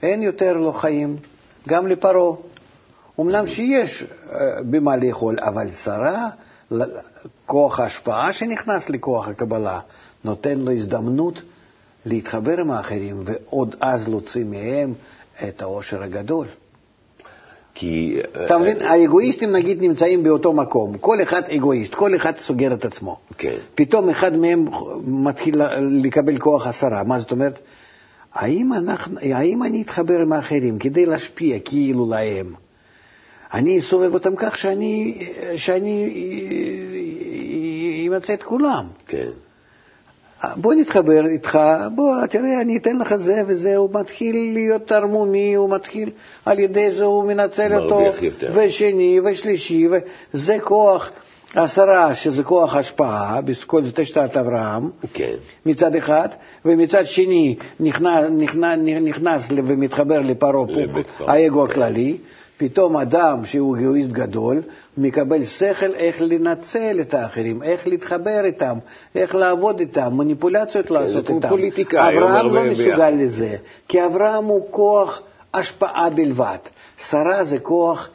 אין 0.03 0.23
יותר 0.23 0.53
לו 0.53 0.73
חיים, 0.73 1.17
גם 1.67 1.87
לפרעה. 1.87 2.35
אמנם 3.19 3.47
שיש 3.47 4.03
אה, 4.03 4.37
במה 4.69 4.95
לאכול, 4.97 5.37
אבל 5.41 5.71
שרה, 5.71 6.29
כוח 7.45 7.79
ההשפעה 7.79 8.33
שנכנס 8.33 8.89
לכוח 8.89 9.27
הקבלה, 9.27 9.79
נותן 10.23 10.59
לו 10.59 10.71
הזדמנות 10.71 11.41
להתחבר 12.05 12.59
עם 12.59 12.71
האחרים, 12.71 13.23
ועוד 13.25 13.75
אז 13.79 14.07
להוציא 14.07 14.43
מהם 14.43 14.93
את 15.47 15.61
העושר 15.61 16.03
הגדול. 16.03 16.47
כי... 17.75 18.17
אתה 18.45 18.57
מבין, 18.57 18.81
האגואיסטים 18.81 19.51
נגיד 19.51 19.81
נמצאים 19.81 20.23
באותו 20.23 20.53
מקום, 20.53 20.97
כל 20.97 21.17
אחד 21.23 21.41
אגואיסט, 21.43 21.93
כל 21.93 22.15
אחד 22.15 22.37
סוגר 22.37 22.73
את 22.73 22.85
עצמו. 22.85 23.17
כן. 23.37 23.55
פתאום 23.75 24.09
אחד 24.09 24.37
מהם 24.37 24.65
מתחיל 25.05 25.61
לקבל 26.03 26.37
כוח 26.37 26.67
עשרה, 26.67 27.03
מה 27.03 27.19
זאת 27.19 27.31
אומרת? 27.31 27.59
האם, 28.33 28.73
אנחנו, 28.73 29.19
האם 29.21 29.63
אני 29.63 29.81
אתחבר 29.81 30.19
עם 30.19 30.33
האחרים 30.33 30.79
כדי 30.79 31.05
להשפיע 31.05 31.57
כאילו 31.65 32.09
להם? 32.09 32.53
אני 33.53 33.79
אסובב 33.79 34.13
אותם 34.13 34.35
כך 34.35 34.57
שאני, 34.57 35.17
שאני 35.55 36.09
אמצא 38.07 38.33
את 38.33 38.43
כולם. 38.43 38.85
כן. 39.07 39.29
בוא 40.55 40.73
נתחבר 40.73 41.25
איתך, 41.25 41.59
בוא, 41.95 42.25
תראה, 42.29 42.61
אני 42.61 42.77
אתן 42.77 42.97
לך 42.97 43.15
זה 43.15 43.41
וזה, 43.47 43.75
הוא 43.75 43.89
מתחיל 43.93 44.35
להיות 44.53 44.91
ערמומי, 44.91 45.53
הוא 45.53 45.69
מתחיל, 45.69 46.09
על 46.45 46.59
ידי 46.59 46.91
זה 46.91 47.03
הוא 47.03 47.23
מנצל 47.23 47.75
אותו, 47.75 48.01
יותר. 48.21 48.51
ושני 48.55 49.19
ושלישי, 49.25 49.87
וזה 50.33 50.57
כוח 50.63 51.09
עשרה, 51.55 52.15
שזה 52.15 52.43
כוח 52.43 52.75
השפעה, 52.75 53.41
בכל 53.41 53.83
זאת 53.83 53.99
תשתת 53.99 54.37
אברהם, 54.37 54.89
כן. 55.13 55.33
מצד 55.65 55.95
אחד, 55.95 56.29
ומצד 56.65 57.05
שני 57.05 57.55
נכנס, 57.79 58.25
נכנס, 58.37 58.79
נכנס 59.01 59.47
ומתחבר 59.51 60.19
לפרעה, 60.21 60.65
האגו 61.19 61.65
כן. 61.65 61.71
הכללי, 61.71 62.17
פתאום 62.63 62.97
אדם 62.97 63.45
שהוא 63.45 63.77
אגואיסט 63.77 64.11
גדול, 64.11 64.61
מקבל 64.97 65.45
שכל 65.45 65.93
איך 65.95 66.21
לנצל 66.21 66.97
את 67.01 67.13
האחרים, 67.13 67.63
איך 67.63 67.87
להתחבר 67.87 68.41
איתם, 68.43 68.77
איך 69.15 69.35
לעבוד 69.35 69.79
איתם, 69.79 70.13
מניפולציות 70.13 70.91
לעשות 70.91 71.13
זה 71.13 71.27
כמו 71.27 71.35
איתם. 71.37 71.49
פוליטיקאי, 71.49 72.17
אברהם 72.17 72.53
לא 72.53 72.63
מסוגל 72.63 73.09
לזה, 73.09 73.55
כי 73.87 74.05
אברהם 74.05 74.45
הוא 74.45 74.67
כוח 74.71 75.21
השפעה 75.53 76.09
בלבד. 76.09 76.57
שרה 77.09 77.43
זה 77.43 77.59
כוח 77.59 78.09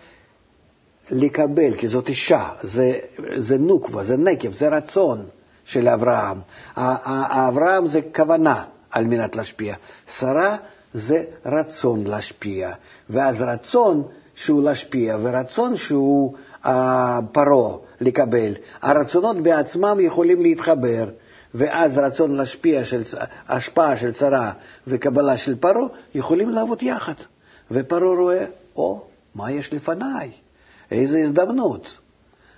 לקבל, 1.11 1.75
כי 1.75 1.89
זאת 1.89 2.09
אישה, 2.09 2.49
זה, 2.63 2.93
זה 3.37 3.59
נוקבה, 3.59 4.05
זה 4.05 4.17
נקב, 4.17 4.53
זה 4.53 4.69
רצון 4.69 5.25
של 5.65 5.89
אברהם. 5.89 6.39
אברהם 6.77 7.87
זה 7.87 8.01
כוונה 8.15 8.63
על 8.91 9.05
מנת 9.05 9.37
להשפיע. 9.37 9.75
שרה 10.19 10.57
זה 10.95 11.25
רצון 11.47 12.07
להשפיע, 12.07 12.73
ואז 13.11 13.41
רצון 13.41 14.03
שהוא 14.39 14.63
להשפיע 14.63 15.17
ורצון 15.23 15.77
שהוא 15.77 16.35
אה, 16.67 17.19
פרעה 17.33 17.77
לקבל. 18.01 18.53
הרצונות 18.83 19.37
בעצמם 19.43 19.97
יכולים 20.01 20.43
להתחבר, 20.43 21.09
ואז 21.55 21.99
רצון 21.99 22.37
להשפיע, 22.37 22.85
של, 22.85 23.03
השפעה 23.49 23.97
של 23.97 24.13
שרה 24.13 24.53
וקבלה 24.87 25.37
של 25.37 25.55
פרעה 25.57 25.89
יכולים 26.15 26.51
לעבוד 26.51 26.83
יחד. 26.83 27.15
ופרעה 27.71 28.17
רואה, 28.17 28.45
או, 28.77 29.03
מה 29.35 29.53
יש 29.53 29.73
לפניי? 29.73 30.31
איזו 30.91 31.19
הזדמנות. 31.19 31.87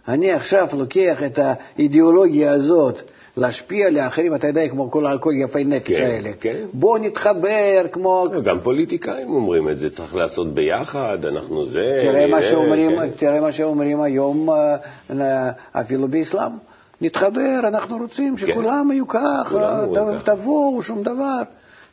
אני 0.08 0.32
עכשיו 0.32 0.68
לוקח 0.72 1.22
את 1.26 1.38
האידיאולוגיה 1.38 2.52
הזאת 2.52 2.98
להשפיע 3.36 3.90
לאחרים, 3.90 4.34
אתה 4.34 4.46
יודע, 4.46 4.68
כמו 4.68 4.90
כל, 4.90 5.04
כל 5.20 5.32
יפי 5.36 5.64
נפש 5.64 5.86
כן, 5.92 6.04
האלה. 6.04 6.30
כן. 6.40 6.56
בוא 6.72 6.98
נתחבר 6.98 7.86
כמו... 7.92 8.26
גם 8.44 8.60
פוליטיקאים 8.60 9.30
אומרים 9.30 9.68
את 9.68 9.78
זה, 9.78 9.90
צריך 9.90 10.14
לעשות 10.16 10.54
ביחד, 10.54 11.18
אנחנו 11.24 11.66
זה... 11.66 11.98
תראה 12.02 12.26
מה, 12.26 12.42
שאומרים, 12.42 12.96
כן. 12.98 13.10
תראה 13.16 13.40
מה 13.40 13.52
שאומרים 13.52 14.00
היום 14.00 14.48
אה, 14.50 15.50
אפילו 15.72 16.08
באסלאם. 16.08 16.52
נתחבר, 17.00 17.60
אנחנו 17.64 17.96
רוצים 17.96 18.38
שכולם 18.38 18.90
יהיו 18.92 19.08
ככה, 19.08 19.42
כולם 19.50 19.78
אומרים 19.84 20.18
ת- 20.18 20.22
ככה. 20.22 20.36
תבואו, 20.36 20.82
שום 20.82 21.02
דבר. 21.02 21.42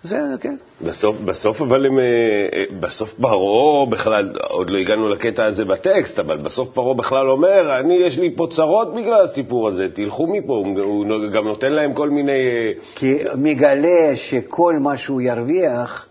זה, 0.04 0.18
כן. 0.40 0.56
בסוף, 0.82 1.18
בסוף 1.26 1.62
אבל 1.62 1.86
הם, 1.86 2.00
אה, 2.00 2.04
אה, 2.54 2.64
בסוף 2.80 3.14
פרעה 3.14 3.86
בכלל, 3.86 4.34
עוד 4.50 4.70
לא 4.70 4.78
הגענו 4.78 5.10
לקטע 5.10 5.46
הזה 5.46 5.66
בטקסט, 5.66 6.20
אבל 6.20 6.38
בסוף 6.38 6.70
פרעה 6.70 6.94
בכלל 6.94 7.30
אומר, 7.30 7.80
אני, 7.80 7.94
יש 7.94 8.18
לי 8.18 8.36
פה 8.36 8.48
צרות 8.52 8.96
בגלל 8.96 9.22
הסיפור 9.24 9.68
הזה, 9.68 9.88
תלכו 9.94 10.28
מפה, 10.28 10.54
הוא 10.54 10.80
הוא 10.80 11.32
גם 11.32 11.48
נותן 11.48 11.72
להם 11.72 11.94
כל 11.94 12.10
מיני... 12.10 12.32
אה, 12.32 12.72
כי 12.96 13.18
מגלה 13.36 14.16
שכל 14.16 14.76
מה 14.80 14.98
שהוא 14.98 15.22
ירוויח 15.22 16.08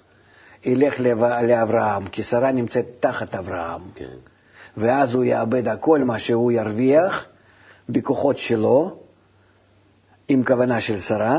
ילך 0.64 1.00
לאברהם, 1.48 2.06
כי 2.06 2.22
שרה 2.22 2.52
נמצאת 2.52 2.86
תחת 3.00 3.34
אברהם. 3.34 3.80
כן, 3.94 4.16
ואז 4.76 5.14
הוא 5.14 5.24
יאבד 5.24 5.68
הכל 5.68 6.04
מה 6.04 6.18
שהוא 6.18 6.52
ירוויח 6.52 7.26
בכוחות 7.88 8.38
שלו, 8.38 8.98
עם 10.28 10.44
כוונה 10.44 10.80
של 10.80 11.00
שרה, 11.00 11.38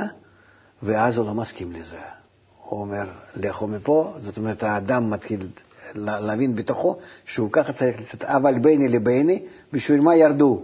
ואז 0.83 1.17
הוא 1.17 1.25
לא 1.25 1.33
מסכים 1.33 1.71
לזה. 1.71 2.16
הוא 2.69 2.81
אומר, 2.81 3.03
לכו 3.35 3.67
מפה, 3.67 4.13
זאת 4.19 4.37
אומרת, 4.37 4.63
האדם 4.63 5.09
מתחיל 5.09 5.39
לה- 5.95 6.19
להבין 6.19 6.55
בתוכו 6.55 6.97
שהוא 7.25 7.49
ככה 7.51 7.73
צריך 7.73 8.01
לצאת, 8.01 8.23
אבל 8.23 8.59
ביני 8.59 8.87
לביני, 8.87 9.43
בשביל 9.73 10.01
מה 10.01 10.15
ירדו? 10.15 10.61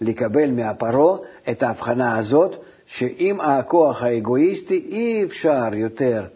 לקבל 0.00 0.50
מהפרעה 0.50 1.18
את 1.50 1.62
ההבחנה 1.62 2.16
הזאת, 2.18 2.56
שעם 2.86 3.40
הכוח 3.40 4.02
האגואיסטי 4.02 4.84
אי 4.88 5.24
אפשר 5.24 5.74
יותר 5.74 6.26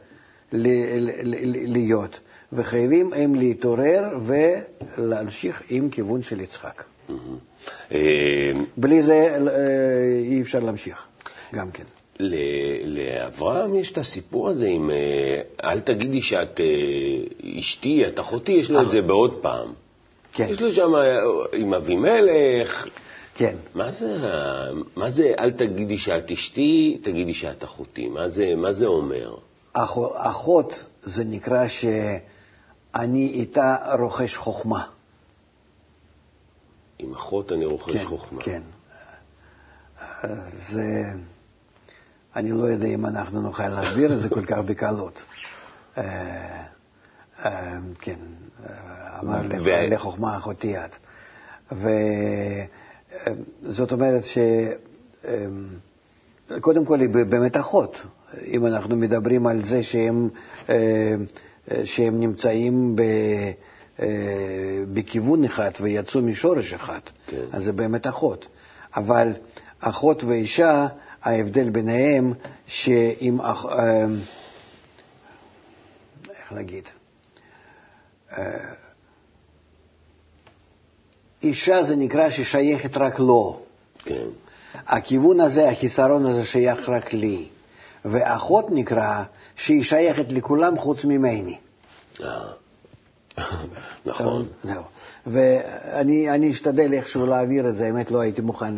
ל- 0.53 0.67
ל- 0.99 1.11
ל- 1.23 1.73
להיות, 1.73 2.21
וחייבים 2.53 3.13
הם 3.13 3.35
להתעורר 3.35 4.19
ולהמשיך 4.23 5.63
עם 5.69 5.91
כיוון 5.91 6.23
של 6.23 6.41
יצחק. 6.41 6.83
אה, 7.93 7.99
בלי 8.77 9.03
זה 9.03 9.15
אה, 9.15 10.19
אי 10.21 10.43
אפשר 10.43 10.61
להמשיך, 10.61 11.07
גם 11.55 11.71
כן. 11.71 11.85
לאברהם 12.85 13.75
יש 13.75 13.93
את 13.93 13.99
הסיפור 13.99 14.49
הזה 14.49 14.67
עם 14.69 14.91
אה, 14.91 15.41
אל 15.71 15.81
תגידי 15.81 16.23
שאת 16.23 16.61
אה, 16.61 16.67
אשתי, 17.59 18.07
את 18.09 18.21
אחותי, 18.21 18.53
יש 18.53 18.71
לו 18.71 18.83
את 18.83 18.91
זה 18.91 19.01
בעוד 19.03 19.39
פעם. 19.43 19.73
כן, 20.33 20.47
יש 20.51 20.61
לו 20.61 20.73
שם 20.73 20.95
אה, 20.95 21.19
עם 21.59 21.75
אבימלך, 21.75 22.87
כן. 23.35 23.57
מה 23.75 23.91
זה, 23.93 24.17
מה 24.97 25.11
זה 25.11 25.33
אל 25.39 25.51
תגידי 25.51 25.99
שאת 25.99 26.31
אשתי, 26.31 26.99
תגידי 27.03 27.35
שאת 27.35 27.65
אחותי? 27.65 28.09
מה 28.09 28.29
זה, 28.29 28.55
מה 28.57 28.73
זה 28.73 28.87
אומר? 28.87 29.35
אח- 29.73 29.97
אחות 30.15 30.85
זה 31.03 31.25
נקרא 31.25 31.69
שאני 31.69 33.27
איתה 33.35 33.77
רוכש 33.99 34.37
חוכמה. 34.37 34.85
עם 36.99 37.15
אחות 37.15 37.53
אני 37.53 37.65
רוכש 37.65 37.93
כן, 37.93 38.05
חוכמה. 38.05 38.43
כן. 38.43 38.63
זה... 40.71 40.83
אני 42.39 42.51
לא 42.51 42.65
יודע 42.65 42.87
אם 42.87 43.07
אנחנו 43.07 43.43
נוכל 43.43 43.69
להסביר 43.69 44.13
את 44.13 44.21
זה 44.21 44.29
כל 44.29 44.45
כך 44.45 44.59
בקלות. 44.59 45.23
אה, 45.99 46.05
אה, 47.45 47.77
כן, 47.99 48.17
אה, 48.67 49.21
אמר 49.21 49.39
לחוכמה 49.91 50.37
אחותי 50.37 50.75
את. 50.77 50.97
וזאת 53.63 53.93
אומרת 53.93 54.25
ש... 54.25 54.39
קודם 56.61 56.85
כל 56.85 57.01
היא 57.01 57.09
באמת 57.09 57.57
אחות. 57.57 58.03
אם 58.47 58.67
אנחנו 58.67 58.97
מדברים 58.97 59.47
על 59.47 59.63
זה 59.63 59.83
שהם, 59.83 60.29
שהם 61.85 62.21
נמצאים 62.21 62.97
ב, 62.97 63.03
בכיוון 64.93 65.45
אחד 65.45 65.71
ויצאו 65.81 66.23
משורש 66.23 66.73
אחד, 66.73 67.01
כן. 67.27 67.45
אז 67.53 67.65
זה 67.65 67.73
באמת 67.73 68.07
אחות. 68.07 68.47
אבל 68.97 69.33
אחות 69.81 70.25
ואישה, 70.25 70.87
ההבדל 71.23 71.71
ביניהם 71.71 72.33
שאם... 72.67 73.41
אה, 73.41 73.55
איך 76.31 76.53
להגיד? 76.53 76.85
אה, 78.33 78.45
אישה 81.43 81.83
זה 81.83 81.97
נקרא 81.97 82.31
ששייכת 82.31 82.97
רק 82.97 83.19
לו. 83.19 83.61
כן. 83.99 84.27
הכיוון 84.75 85.41
הזה, 85.41 85.69
החיסרון 85.71 86.27
הזה 86.27 86.45
שייך 86.45 86.89
רק 86.89 87.13
לי. 87.13 87.49
ואחות 88.05 88.67
נקרא 88.71 89.23
שהיא 89.57 89.83
שייכת 89.85 90.33
לכולם 90.33 90.79
חוץ 90.79 91.05
ממני. 91.05 91.59
אה. 92.23 92.53
נכון. 94.07 94.47
זהו. 94.63 94.83
ואני 95.27 96.31
אני 96.31 96.51
אשתדל 96.51 96.93
איכשהו 96.93 97.27
להעביר 97.27 97.69
את 97.69 97.77
זה, 97.77 97.87
האמת 97.87 98.11
לא 98.11 98.21
הייתי 98.21 98.43
מוכן 98.43 98.75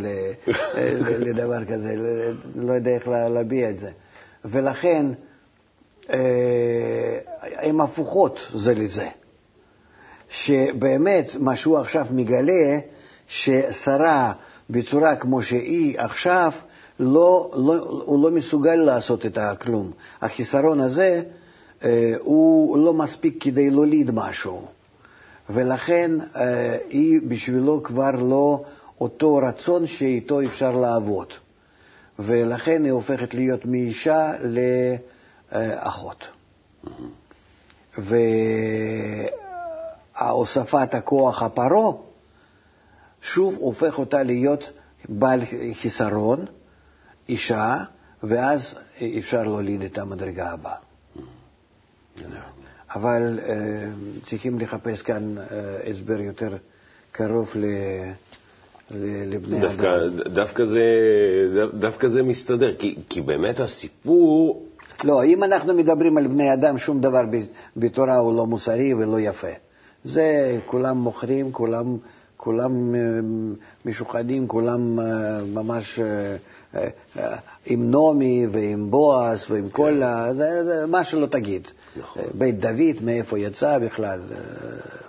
לדבר 1.26 1.64
כזה, 1.64 1.94
לא 2.54 2.72
יודע 2.72 2.90
איך 2.90 3.08
לה- 3.08 3.28
להביע 3.28 3.70
את 3.70 3.78
זה. 3.78 3.90
ולכן, 4.44 5.06
אה, 6.12 7.18
הן 7.42 7.80
הפוכות 7.80 8.46
זה 8.54 8.74
לזה. 8.74 9.08
שבאמת 10.28 11.30
מה 11.38 11.56
שהוא 11.56 11.78
עכשיו 11.78 12.06
מגלה, 12.10 12.78
ששרה 13.28 14.32
בצורה 14.70 15.16
כמו 15.16 15.42
שהיא 15.42 15.98
עכשיו, 16.00 16.52
לא, 17.00 17.50
לא, 17.54 17.74
הוא 18.04 18.24
לא 18.24 18.30
מסוגל 18.30 18.74
לעשות 18.74 19.26
את 19.26 19.38
הכלום. 19.38 19.90
החיסרון 20.20 20.80
הזה 20.80 21.22
הוא 22.18 22.78
לא 22.78 22.94
מספיק 22.94 23.36
כדי 23.40 23.70
להוליד 23.70 24.10
משהו, 24.10 24.66
ולכן 25.50 26.10
אה, 26.36 26.76
היא 26.88 27.20
בשבילו 27.28 27.82
כבר 27.82 28.10
לא 28.10 28.64
אותו 29.00 29.34
רצון 29.36 29.86
שאיתו 29.86 30.42
אפשר 30.42 30.70
לעבוד. 30.70 31.26
ולכן 32.18 32.84
היא 32.84 32.92
הופכת 32.92 33.34
להיות 33.34 33.64
מאישה 33.64 34.32
לאחות. 35.52 36.24
והוספת 40.18 40.94
הכוח 40.94 41.42
הפרעה 41.42 41.92
שוב 43.22 43.54
הופך 43.54 43.98
אותה 43.98 44.22
להיות 44.22 44.70
בעל 45.08 45.40
חיסרון, 45.74 46.44
אישה, 47.28 47.76
ואז 48.22 48.74
אפשר 49.18 49.42
להוליד 49.42 49.82
את 49.82 49.98
המדרגה 49.98 50.50
הבאה. 50.50 50.89
אבל 52.94 53.38
אה, 53.42 53.54
צריכים 54.22 54.58
לחפש 54.58 55.02
כאן 55.02 55.38
אה, 55.38 55.44
הסבר 55.90 56.20
יותר 56.20 56.56
קרוב 57.12 57.52
ל, 57.54 57.64
לבני 59.26 59.60
דווקא, 59.60 59.96
אדם. 59.96 60.32
דווקא, 60.34 60.64
זה, 60.64 60.84
דווקא 61.74 62.08
זה 62.08 62.22
מסתדר, 62.22 62.74
כי, 62.74 62.94
כי 63.08 63.20
באמת 63.20 63.60
הסיפור, 63.60 64.66
לא, 65.04 65.24
אם 65.24 65.44
אנחנו 65.44 65.74
מדברים 65.74 66.18
על 66.18 66.26
בני 66.26 66.52
אדם, 66.52 66.78
שום 66.78 67.00
דבר 67.00 67.22
בתורה 67.76 68.16
הוא 68.16 68.36
לא 68.36 68.46
מוסרי 68.46 68.94
ולא 68.94 69.20
יפה. 69.20 69.48
זה 70.04 70.58
כולם 70.66 70.96
מוכרים, 70.96 71.52
כולם, 71.52 71.96
כולם 72.42 72.94
אה, 72.94 73.00
משוחדים, 73.84 74.48
כולם 74.48 75.00
אה, 75.00 75.04
ממש 75.54 76.00
אה, 76.74 77.36
עם 77.66 77.90
נעמי 77.90 78.46
ועם 78.52 78.90
בועז 78.90 79.46
ועם 79.50 79.68
כל 79.68 80.02
ה... 80.02 80.34
זה, 80.34 80.64
זה 80.64 80.86
מה 80.86 81.04
שלא 81.04 81.26
תגיד. 81.26 81.68
נכון. 81.96 82.22
בית 82.34 82.60
דוד, 82.60 83.02
מאיפה 83.04 83.38
יצא 83.38 83.78
בכלל, 83.78 84.20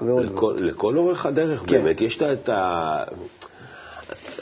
ועוד. 0.01 0.25
לכל, 0.25 0.57
לכל 0.59 0.97
אורך 0.97 1.25
הדרך, 1.25 1.63
כן. 1.65 1.71
באמת, 1.71 2.01
יש 2.01 2.21
את 2.21 2.49
ה- 2.49 3.03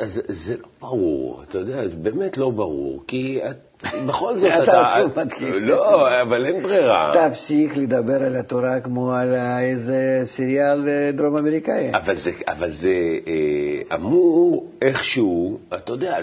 ה... 0.02 0.04
זה, 0.28 0.56
לא 0.58 0.68
ברור, 0.82 1.42
אתה 1.50 1.58
יודע, 1.58 1.88
זה 1.88 1.96
באמת 1.98 2.38
לא 2.38 2.50
ברור, 2.50 3.04
כי 3.08 3.40
את, 3.50 3.84
בכל 4.08 4.38
זאת 4.38 4.52
אתה 4.64 4.64
אתה... 4.64 4.94
שוב 5.02 5.20
מתחיל. 5.20 5.56
לא, 5.56 6.08
אבל 6.22 6.46
אין 6.46 6.64
ברירה. 6.64 7.12
תפסיק 7.30 7.78
לדבר 7.78 8.24
על 8.24 8.36
התורה 8.36 8.80
כמו 8.80 9.14
על 9.14 9.34
איזה 9.62 10.22
סריאל 10.26 10.90
אה, 10.90 11.12
דרום 11.14 11.38
אמריקאי. 11.38 11.92
אבל 11.94 12.16
זה, 12.16 12.32
אבל 12.48 12.72
זה 12.72 12.94
אה, 13.28 13.96
אמור 13.96 14.66
איכשהו, 14.82 15.60
אתה 15.74 15.92
יודע, 15.92 16.18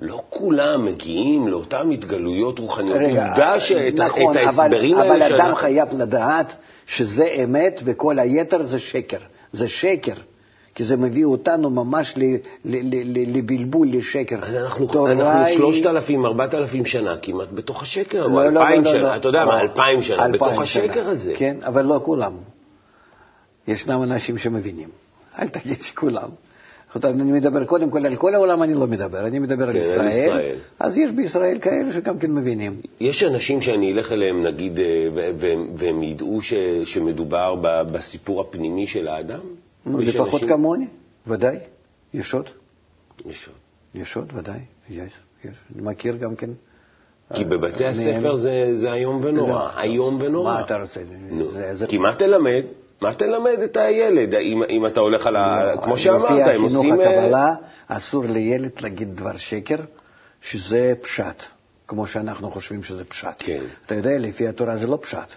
לא 0.00 0.22
כולם 0.30 0.84
מגיעים 0.84 1.48
לאותן 1.48 1.90
התגלויות 1.90 2.58
רוחניות. 2.58 3.00
עובדה 3.00 3.60
שאת 3.60 4.00
ה- 4.00 4.04
נכון, 4.06 4.36
את 4.38 4.46
ההסברים 4.46 4.96
אבל, 4.96 5.10
האלה 5.10 5.26
אבל 5.26 5.34
אדם 5.36 5.54
חייב 5.54 5.88
לדעת 5.98 6.52
שזה 6.86 7.24
אמת 7.44 7.80
וכל 7.84 8.18
היתר 8.18 8.62
זה 8.62 8.78
שקר. 8.78 9.18
זה 9.52 9.68
שקר. 9.68 10.12
כי 10.74 10.84
זה 10.84 10.96
מביא 10.96 11.24
אותנו 11.24 11.70
ממש 11.70 12.14
לבלבול, 13.34 13.88
לשקר. 13.90 14.36
אנחנו, 14.36 15.06
אנחנו 15.06 15.44
היא- 15.46 15.56
3,000, 15.56 16.24
4,000 16.26 16.84
שנה 16.86 17.16
כמעט 17.22 17.48
בתוך 17.52 17.82
השקר, 17.82 18.22
או 18.24 18.28
לא, 18.28 18.50
לא, 18.50 18.60
2,000 18.62 18.84
לא, 18.84 18.92
לא, 18.92 18.98
שנה. 18.98 19.16
אתה 19.16 19.28
יודע 19.28 19.44
מה. 19.44 19.60
2,000 19.60 20.02
שנה, 20.02 20.28
בתוך 20.28 20.48
אלפיים 20.48 20.62
השקר. 20.62 21.08
הזה. 21.08 21.32
כן, 21.36 21.56
אבל 21.62 21.84
לא 21.86 22.00
כולם. 22.04 22.32
ישנם 23.68 24.02
אנשים 24.02 24.38
שמבינים. 24.38 24.88
אל 25.38 25.48
תגיד 25.48 25.82
שכולם. 25.82 26.28
אני 27.04 27.32
מדבר 27.32 27.64
קודם 27.64 27.90
כל 27.90 28.06
על 28.06 28.16
כל 28.16 28.34
העולם, 28.34 28.62
אני 28.62 28.74
לא 28.74 28.86
מדבר, 28.86 29.26
אני 29.26 29.38
מדבר 29.38 29.68
על 29.68 29.72
כן, 29.72 29.78
על 29.80 29.84
ישראל. 29.84 30.08
ישראל. 30.26 30.56
אז 30.80 30.96
יש 30.98 31.10
בישראל 31.10 31.58
כאלה 31.58 31.92
שגם 31.92 32.18
כן 32.18 32.30
מבינים. 32.32 32.76
יש 33.00 33.22
אנשים 33.22 33.60
שאני 33.62 33.92
אלך 33.92 34.12
אליהם, 34.12 34.42
נגיד, 34.46 34.78
אה, 34.78 34.84
והם- 35.38 35.66
והם 35.74 36.02
ידעו 36.02 36.42
ש, 36.42 36.54
שמדובר 36.84 37.54
בסיפור 37.92 38.40
הפנימי 38.40 38.86
של 38.86 39.08
האדם? 39.08 39.40
לפחות 39.86 40.34
אנשים- 40.42 40.48
כמוני, 40.48 40.86
ודאי. 41.26 41.56
יש 42.14 42.34
עוד. 42.34 42.48
יש 43.26 43.46
עוד. 43.48 43.56
יש 43.94 44.16
עוד, 44.16 44.32
ודאי, 44.34 44.58
יש, 44.90 45.12
יש. 45.44 45.50
אני 45.74 45.82
מכיר 45.82 46.16
גם 46.16 46.36
כן 46.36 46.50
כי 47.34 47.44
בבתי 47.44 47.86
הספר 47.86 48.36
זה, 48.36 48.68
זה 48.72 48.92
איום 48.92 49.20
ונורא, 49.24 49.50
לא. 49.50 49.80
איום 49.82 50.18
ונורא. 50.20 50.52
מה 50.54 50.60
אתה 50.60 50.76
רוצה? 50.82 51.00
זה- 51.72 51.86
כי 51.86 51.98
מה 51.98 52.14
תלמד? 52.14 52.62
מה 53.00 53.14
תלמד 53.14 53.62
את 53.64 53.76
הילד, 53.76 54.34
אם, 54.34 54.62
אם 54.70 54.86
אתה 54.86 55.00
הולך 55.00 55.26
על 55.26 55.36
ה... 55.36 55.72
כמו 55.82 55.98
שאמרת, 55.98 56.30
לפי 56.30 56.42
הם 56.42 56.64
החינוך 56.64 56.84
עושים... 56.86 57.00
אה, 57.00 57.10
הקבלה, 57.20 57.54
אסור 57.88 58.24
לילד 58.24 58.70
להגיד 58.80 59.16
דבר 59.16 59.36
שקר, 59.36 59.76
שזה 60.40 60.92
פשט, 61.00 61.42
כמו 61.88 62.06
שאנחנו 62.06 62.50
חושבים 62.50 62.82
שזה 62.82 63.04
פשט. 63.04 63.28
כן. 63.38 63.62
אתה 63.86 63.94
יודע, 63.94 64.18
לפי 64.18 64.48
התורה 64.48 64.76
זה 64.76 64.86
לא 64.86 64.98
פשט. 65.02 65.32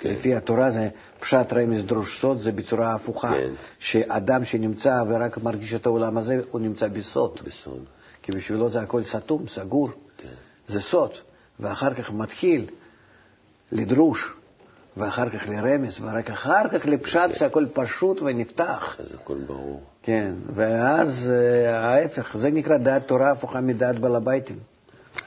כן. 0.00 0.10
לפי 0.10 0.34
התורה 0.34 0.70
זה 0.70 0.88
פשט 1.20 1.52
רמז 1.52 1.84
דרוש 1.84 2.20
סוד, 2.20 2.38
זה 2.38 2.52
בצורה 2.52 2.94
הפוכה. 2.94 3.34
כן. 3.34 3.50
שאדם 3.78 4.44
שנמצא 4.44 5.02
ורק 5.08 5.38
מרגיש 5.38 5.74
את 5.74 5.86
העולם 5.86 6.18
הזה, 6.18 6.40
הוא 6.50 6.60
נמצא 6.60 6.88
בסוד. 6.88 7.40
בסוד. 7.44 7.84
כי 8.22 8.32
בשבילו 8.32 8.70
זה 8.70 8.80
הכל 8.80 9.04
סתום, 9.04 9.48
סגור. 9.48 9.90
כן. 10.16 10.28
זה 10.68 10.80
סוד. 10.80 11.10
ואחר 11.60 11.94
כך 11.94 12.10
מתחיל 12.10 12.66
לדרוש, 13.72 14.32
ואחר 14.96 15.30
כך 15.30 15.48
לרמז, 15.48 16.00
ורק 16.00 16.30
אחר 16.30 16.68
כך 16.72 16.86
לפשט 16.86 17.34
שהכל 17.34 17.66
פשוט 17.72 18.22
ונפתח. 18.22 18.96
אז 18.98 19.14
הכל 19.14 19.38
ברור. 19.46 19.82
כן, 20.02 20.32
ואז 20.54 21.30
אה, 21.30 21.78
ההפך, 21.78 22.36
זה 22.36 22.50
נקרא 22.50 22.76
דעת 22.76 23.08
תורה 23.08 23.30
הפוכה 23.30 23.60
מדעת 23.60 23.98
בעל 23.98 24.16
הביתים. 24.16 24.58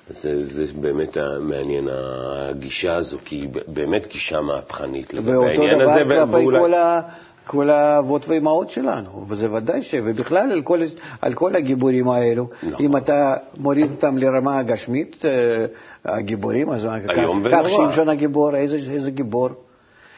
זה, 0.09 0.39
זה 0.39 0.65
באמת 0.81 1.17
מעניין 1.41 1.87
הגישה 1.91 2.95
הזו, 2.95 3.17
כי 3.25 3.35
היא 3.35 3.49
באמת 3.67 4.07
גישה 4.07 4.41
מהפכנית 4.41 5.13
לגבי 5.13 5.31
ואותו 5.31 5.47
העניין 5.49 5.81
הזה. 5.81 6.03
דבר 6.03 6.25
כלפי 6.25 6.59
כל, 6.59 6.73
ה, 6.73 7.01
כל 7.47 7.69
האבות 7.69 8.27
ואימהות 8.27 8.69
שלנו, 8.69 9.25
וזה 9.29 9.51
ודאי 9.51 9.83
ש... 9.83 9.95
ובכלל 10.03 10.51
על 10.51 10.61
כל, 10.61 10.79
על 11.21 11.33
כל 11.33 11.55
הגיבורים 11.55 12.09
האלו, 12.09 12.47
נכון. 12.63 12.85
אם 12.85 12.97
אתה 12.97 13.35
מוריד 13.57 13.91
אותם 13.91 14.17
לרמה 14.17 14.59
הגשמית, 14.59 15.25
אה, 15.25 15.65
הגיבורים, 16.05 16.69
אז 16.69 16.85
מה, 16.85 16.99
כך 16.99 17.29
ונורא. 17.29 17.69
שמשון 17.69 18.09
הגיבור, 18.09 18.55
איזה, 18.55 18.77
איזה 18.91 19.11
גיבור? 19.11 19.49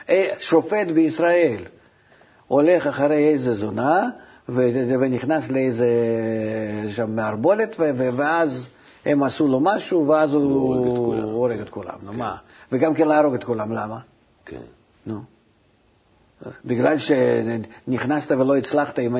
אה, 0.10 0.28
שופט 0.39 0.88
בישראל 0.93 1.58
הולך 2.48 2.88
אחרי 2.88 3.28
איזה 3.28 3.54
זונה, 3.54 4.10
ונכנס 4.50 5.50
לאיזה 5.50 5.88
שם 6.89 7.15
מערבולת, 7.15 7.76
ואז 7.95 8.69
הם 9.06 9.24
עשו 9.24 9.48
לו 9.48 9.60
משהו, 9.60 10.08
ואז 10.08 10.34
הוא 10.34 10.76
הורג 10.76 10.80
את 10.89 10.98
כולם. 10.98 11.24
הורג 11.24 11.60
את 11.60 11.70
כולם. 11.70 11.96
נו 12.04 12.13
מה? 12.13 12.36
וגם 12.72 12.94
כן 12.94 13.08
להרוג 13.08 13.34
את 13.34 13.44
כולם, 13.44 13.72
למה? 13.72 14.00
כן. 14.46 14.62
נו. 15.06 15.20
בגלל 16.65 16.98
שנכנסת 16.98 18.32
ולא 18.32 18.58
הצלחת 18.58 19.00
עם, 19.00 19.15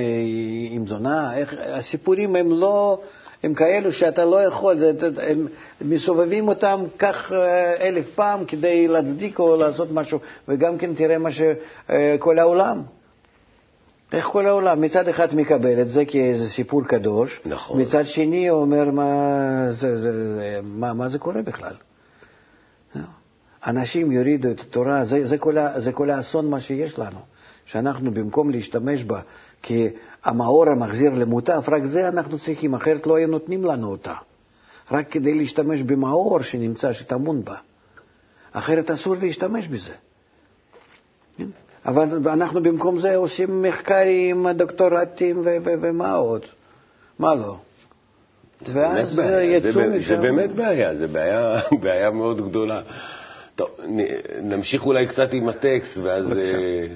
עם 0.72 0.88
זונה, 0.88 1.38
איך, 1.38 1.56
הסיפורים 1.60 2.36
הם 2.36 2.52
לא, 2.52 3.00
הם 3.44 3.54
כאלו 3.54 3.92
שאתה 3.92 4.26
לא 4.26 4.44
יכול, 4.44 4.80
זה, 4.80 4.92
הם 5.22 5.48
מסובבים 5.82 6.48
אותם 6.48 6.84
כך 7.00 7.32
אה, 7.32 7.88
אלף 7.88 8.10
פעם 8.16 8.46
כדי 8.46 8.88
להצדיק 8.88 9.40
או 9.40 9.56
לעשות 9.56 9.92
משהו, 9.92 10.20
וגם 10.48 10.78
כן 10.78 10.94
תראה 10.94 11.18
מה 11.18 11.30
שכל 11.32 12.40
העולם. 12.40 12.82
איך 14.16 14.26
כל 14.26 14.46
העולם 14.46 14.82
מצד 14.82 15.08
אחד 15.08 15.36
מקבל 15.36 15.82
את 15.82 15.90
זה 15.90 16.06
כאיזה 16.06 16.50
סיפור 16.50 16.84
קדוש, 16.84 17.42
נכון. 17.46 17.82
מצד 17.82 18.06
שני 18.06 18.48
הוא 18.48 18.62
אומר 18.62 18.92
מה 18.92 19.12
זה, 19.72 19.98
זה, 19.98 20.36
זה, 20.36 20.60
מה, 20.64 20.94
מה 20.94 21.10
זה 21.10 21.20
קורה 21.20 21.42
בכלל. 21.42 21.74
אנשים 23.68 24.12
יורידו 24.12 24.52
את 24.52 24.60
התורה, 24.60 25.06
זה, 25.06 25.28
זה, 25.28 25.38
כל, 25.38 25.56
זה 25.78 25.92
כל 25.92 26.10
האסון 26.10 26.50
מה 26.50 26.60
שיש 26.60 27.00
לנו, 27.00 27.20
שאנחנו 27.66 28.12
במקום 28.12 28.50
להשתמש 28.50 29.04
בה 29.04 29.20
כמאור 29.64 30.70
המחזיר 30.70 31.10
למוטף, 31.14 31.66
רק 31.68 31.86
זה 31.86 32.08
אנחנו 32.08 32.40
צריכים, 32.40 32.74
אחרת 32.74 33.08
לא 33.08 33.16
היו 33.16 33.28
נותנים 33.28 33.64
לנו 33.64 33.92
אותה. 33.92 34.14
רק 34.92 35.12
כדי 35.12 35.34
להשתמש 35.34 35.82
במאור 35.82 36.42
שנמצא, 36.42 36.94
שטמון 36.94 37.44
בה. 37.44 37.56
אחרת 38.52 38.92
אסור 38.92 39.16
להשתמש 39.16 39.68
בזה. 39.68 39.94
אבל 41.86 42.30
אנחנו 42.30 42.64
במקום 42.64 42.98
זה 43.00 43.16
עושים 43.16 43.62
מחקרים, 43.62 44.48
דוקטורטים 44.52 45.42
ומה 45.82 46.14
עוד? 46.14 46.42
מה 47.20 47.36
לא? 47.36 47.58
ואז. 48.74 49.20
יצאו 49.42 49.82
משם... 49.82 50.00
זה 50.00 50.18
באמת 50.18 50.52
בעיה, 50.52 50.96
זה 50.96 51.08
בעיה, 51.08 51.56
בעיה 51.84 52.12
מאוד 52.12 52.50
גדולה. 52.50 52.82
טוב, 53.56 53.70
נמשיך 54.42 54.86
אולי 54.86 55.08
קצת 55.08 55.34
עם 55.34 55.50
הטקסט, 55.50 55.98
ואז... 55.98 56.32
אה. 56.32 56.88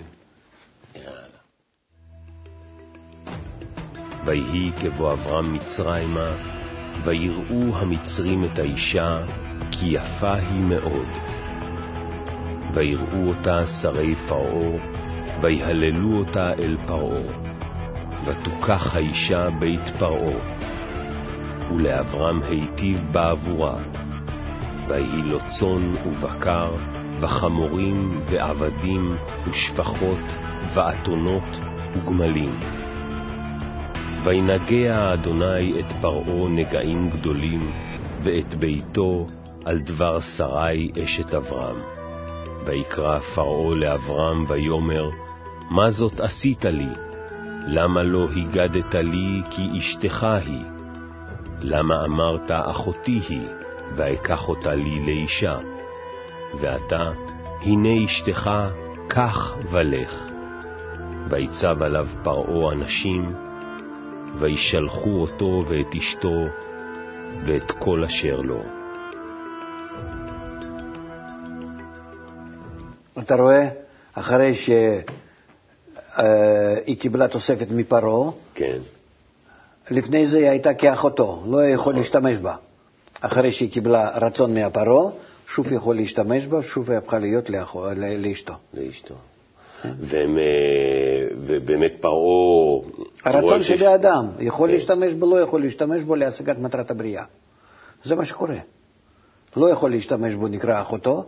ויהי 4.25 4.71
כבוא 4.81 5.13
אברהם 5.13 5.53
מצרימה, 5.53 6.31
ויראו 7.05 7.75
המצרים 7.75 8.45
את 8.45 8.59
האישה, 8.59 9.21
כי 9.71 9.85
יפה 9.85 10.33
היא 10.33 10.61
מאוד. 10.61 11.28
ויראו 12.73 13.27
אותה 13.27 13.67
שרי 13.67 14.15
פרעה, 14.15 14.79
ויהללו 15.41 16.17
אותה 16.17 16.53
אל 16.53 16.77
פרעה. 16.85 17.49
ותוקח 18.25 18.95
האישה 18.95 19.49
בית 19.49 19.87
פרעה, 19.99 20.39
ולאברהם 21.71 22.41
היטיב 22.43 22.97
בעבורה. 23.11 23.75
ויהי 24.87 25.21
לו 25.21 25.39
צאן 25.47 25.91
ובקר, 26.05 26.71
וחמורים, 27.21 28.21
ועבדים, 28.25 29.15
ושפחות, 29.47 30.25
ואתונות, 30.73 31.59
וגמלים. 31.93 32.59
וינגע 34.23 35.13
אדוני 35.13 35.79
את 35.79 35.91
פרעה 36.01 36.49
נגעים 36.49 37.09
גדולים, 37.09 37.71
ואת 38.23 38.55
ביתו 38.55 39.27
על 39.65 39.79
דבר 39.79 40.19
שרי 40.19 40.91
אשת 41.03 41.33
אברהם. 41.33 41.98
ויקרא 42.65 43.19
פרעה 43.19 43.75
לאברהם 43.75 44.45
ויאמר, 44.47 45.09
מה 45.69 45.91
זאת 45.91 46.19
עשית 46.19 46.65
לי? 46.65 46.89
למה 47.67 48.03
לא 48.03 48.27
הגדת 48.35 48.95
לי 48.95 49.41
כי 49.49 49.61
אשתך 49.79 50.27
היא? 50.45 50.65
למה 51.61 52.05
אמרת 52.05 52.51
אחותי 52.51 53.21
היא, 53.29 53.47
ואקח 53.95 54.49
אותה 54.49 54.75
לי 54.75 55.05
לאישה? 55.05 55.57
ועתה, 56.59 57.11
הנה 57.61 58.05
אשתך, 58.05 58.49
קח 59.07 59.55
ולך. 59.71 60.29
ויצב 61.29 61.83
עליו 61.83 62.07
פרעה 62.23 62.73
אנשים, 62.73 63.25
וישלחו 64.35 65.21
אותו 65.21 65.63
ואת 65.67 65.95
אשתו, 65.95 66.45
ואת 67.45 67.71
כל 67.71 68.03
אשר 68.03 68.41
לו. 68.41 68.78
אתה 73.19 73.35
רואה, 73.35 73.69
אחרי 74.13 74.53
שהיא 74.55 75.03
קיבלה 76.99 77.27
תוספת 77.27 77.67
מפרעה, 77.71 78.31
כן, 78.53 78.77
לפני 79.91 80.27
זה 80.27 80.37
היא 80.37 80.49
הייתה 80.49 80.73
כאחותו, 80.73 81.43
לא 81.47 81.65
יכול 81.67 81.95
להשתמש 81.95 82.37
בה. 82.37 82.55
אחרי 83.21 83.51
שהיא 83.51 83.71
קיבלה 83.71 84.17
רצון 84.17 84.53
מהפרעה, 84.53 85.11
שוב 85.47 85.71
יכול 85.71 85.95
להשתמש 85.95 86.45
בה, 86.45 86.63
שוב 86.63 86.89
היא 86.89 86.97
הפכה 86.97 87.19
להיות 87.19 87.49
לאחו, 87.49 87.85
לאשתו. 88.17 88.53
לאשתו. 88.73 89.15
והם, 89.99 90.37
אה, 90.37 90.43
ובאמת 91.41 91.91
פרעה... 91.99 92.81
הרצון 93.25 93.61
שיש- 93.63 93.79
שבאדם, 93.81 94.27
יכול 94.39 94.67
כן. 94.69 94.73
להשתמש 94.73 95.13
בו, 95.13 95.29
לא 95.35 95.41
יכול 95.41 95.61
להשתמש 95.61 96.01
בו 96.03 96.15
להשגת 96.15 96.57
מטרת 96.57 96.91
הבריאה. 96.91 97.23
זה 98.03 98.15
מה 98.15 98.25
שקורה. 98.25 98.57
לא 99.57 99.69
יכול 99.69 99.91
להשתמש 99.91 100.33
בו, 100.35 100.47
נקרא 100.47 100.81
אחותו, 100.81 101.25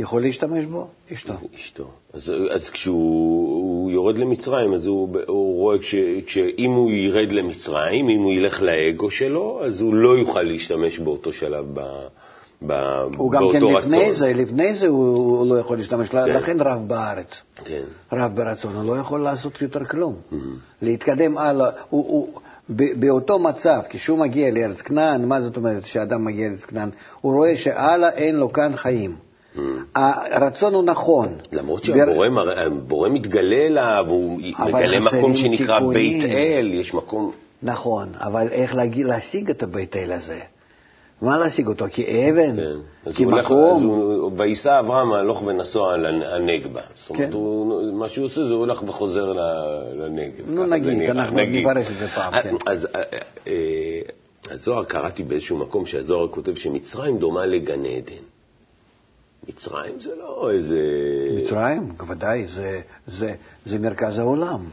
יכול 0.00 0.22
להשתמש 0.22 0.64
בו, 0.64 0.86
אשתו. 1.12 1.32
אשתו. 1.54 1.90
אז, 2.12 2.32
אז 2.50 2.70
כשהוא 2.70 3.68
הוא 3.88 3.90
יורד 3.90 4.18
למצרים, 4.18 4.74
אז 4.74 4.86
הוא, 4.86 5.08
הוא 5.26 5.56
רואה 5.56 5.78
כש, 5.78 5.94
שאם 6.26 6.70
הוא 6.70 6.90
ירד 6.90 7.32
למצרים, 7.32 8.08
אם 8.08 8.22
הוא 8.22 8.32
ילך 8.32 8.62
לאגו 8.62 9.10
שלו, 9.10 9.60
אז 9.64 9.80
הוא 9.80 9.94
לא 9.94 10.18
יוכל 10.18 10.42
להשתמש 10.42 10.98
באותו 10.98 11.32
שלב 11.32 11.64
ב, 11.72 11.80
ב, 12.66 12.72
הוא 13.16 13.32
גם 13.32 13.42
כן 13.52 13.62
רצון. 13.62 13.74
לפני 13.74 14.14
זה, 14.14 14.32
לפני 14.32 14.74
זה 14.74 14.88
הוא, 14.88 15.16
הוא 15.16 15.46
לא 15.46 15.60
יכול 15.60 15.76
להשתמש, 15.76 16.08
כן. 16.08 16.28
לכן 16.28 16.60
רב 16.60 16.88
בארץ. 16.88 17.40
כן. 17.64 17.82
רב 18.12 18.36
ברצון, 18.36 18.76
הוא 18.76 18.84
לא 18.84 19.00
יכול 19.00 19.20
לעשות 19.20 19.62
יותר 19.62 19.84
כלום. 19.84 20.14
Mm-hmm. 20.14 20.34
להתקדם 20.82 21.38
הלאה, 21.38 21.70
הוא, 21.90 22.04
הוא, 22.08 22.40
באותו 22.68 23.38
מצב, 23.38 23.80
כשהוא 23.88 24.18
מגיע 24.18 24.50
לארץ 24.50 24.80
כנען, 24.80 25.24
מה 25.24 25.40
זאת 25.40 25.56
אומרת 25.56 25.86
שאדם 25.86 26.24
מגיע 26.24 26.48
לארץ 26.48 26.64
כנען? 26.64 26.90
הוא 27.20 27.32
רואה 27.32 27.56
שהלאה 27.56 28.10
אין 28.10 28.36
לו 28.36 28.52
כאן 28.52 28.76
חיים. 28.76 29.27
הרצון 29.94 30.74
הוא 30.74 30.84
נכון. 30.84 31.28
למרות 31.52 31.84
שהבורא 31.84 33.08
מתגלה 33.08 33.66
אליו, 33.66 34.06
הוא 34.08 34.40
מגלה 34.66 35.00
מקום 35.00 35.36
שנקרא. 35.36 35.80
בית 35.92 36.24
אל, 36.24 36.70
יש 36.74 36.94
מקום... 36.94 37.32
נכון, 37.62 38.08
אבל 38.20 38.48
איך 38.50 38.76
להשיג 38.96 39.50
את 39.50 39.62
הבית 39.62 39.96
אל 39.96 40.12
הזה? 40.12 40.40
מה 41.22 41.38
להשיג 41.38 41.66
אותו? 41.68 41.84
כאבן? 41.92 42.56
כן. 42.56 43.12
כמקום? 43.14 44.32
וייסע 44.36 44.80
אברהם 44.80 45.12
הלוך 45.12 45.42
ונסוע 45.42 45.94
על 45.94 46.22
הנגבה. 46.22 46.80
זאת 46.94 47.10
אומרת, 47.10 47.32
כן. 47.32 47.96
מה 47.98 48.08
שהוא 48.08 48.24
עושה 48.24 48.42
זה 48.42 48.50
הוא 48.50 48.58
הולך 48.58 48.82
וחוזר 48.82 49.32
לנגב. 49.92 50.50
נו, 50.50 50.66
נגיד, 50.66 51.10
אנחנו 51.10 51.36
נפרש 51.36 51.86
את 51.90 51.98
זה 51.98 52.08
פעם, 52.08 52.42
כן. 52.42 52.54
אז 52.66 52.88
אה, 52.94 53.02
אה, 53.46 54.00
הזוהר, 54.50 54.84
קראתי 54.84 55.22
באיזשהו 55.22 55.56
מקום 55.56 55.86
שהזוהר 55.86 56.28
כותב 56.28 56.54
שמצרים 56.54 57.18
דומה 57.18 57.46
לגן 57.46 57.84
עדן. 57.84 58.22
מצרים 59.48 60.00
זה 60.00 60.14
לא 60.16 60.50
איזה... 60.50 60.78
מצרים, 61.36 61.92
בוודאי, 61.96 62.46
זה, 62.46 62.80
זה, 63.06 63.34
זה 63.66 63.78
מרכז 63.78 64.18
העולם. 64.18 64.68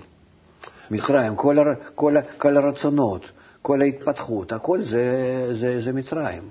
מצרים, 0.91 1.35
כל, 1.35 1.59
הר, 1.59 1.73
כל, 1.95 2.15
כל 2.37 2.57
הרצונות, 2.57 3.31
כל 3.61 3.81
ההתפתחות, 3.81 4.51
הכל 4.51 4.81
זה, 4.81 5.47
זה, 5.55 5.81
זה 5.81 5.93
מצרים. 5.93 6.49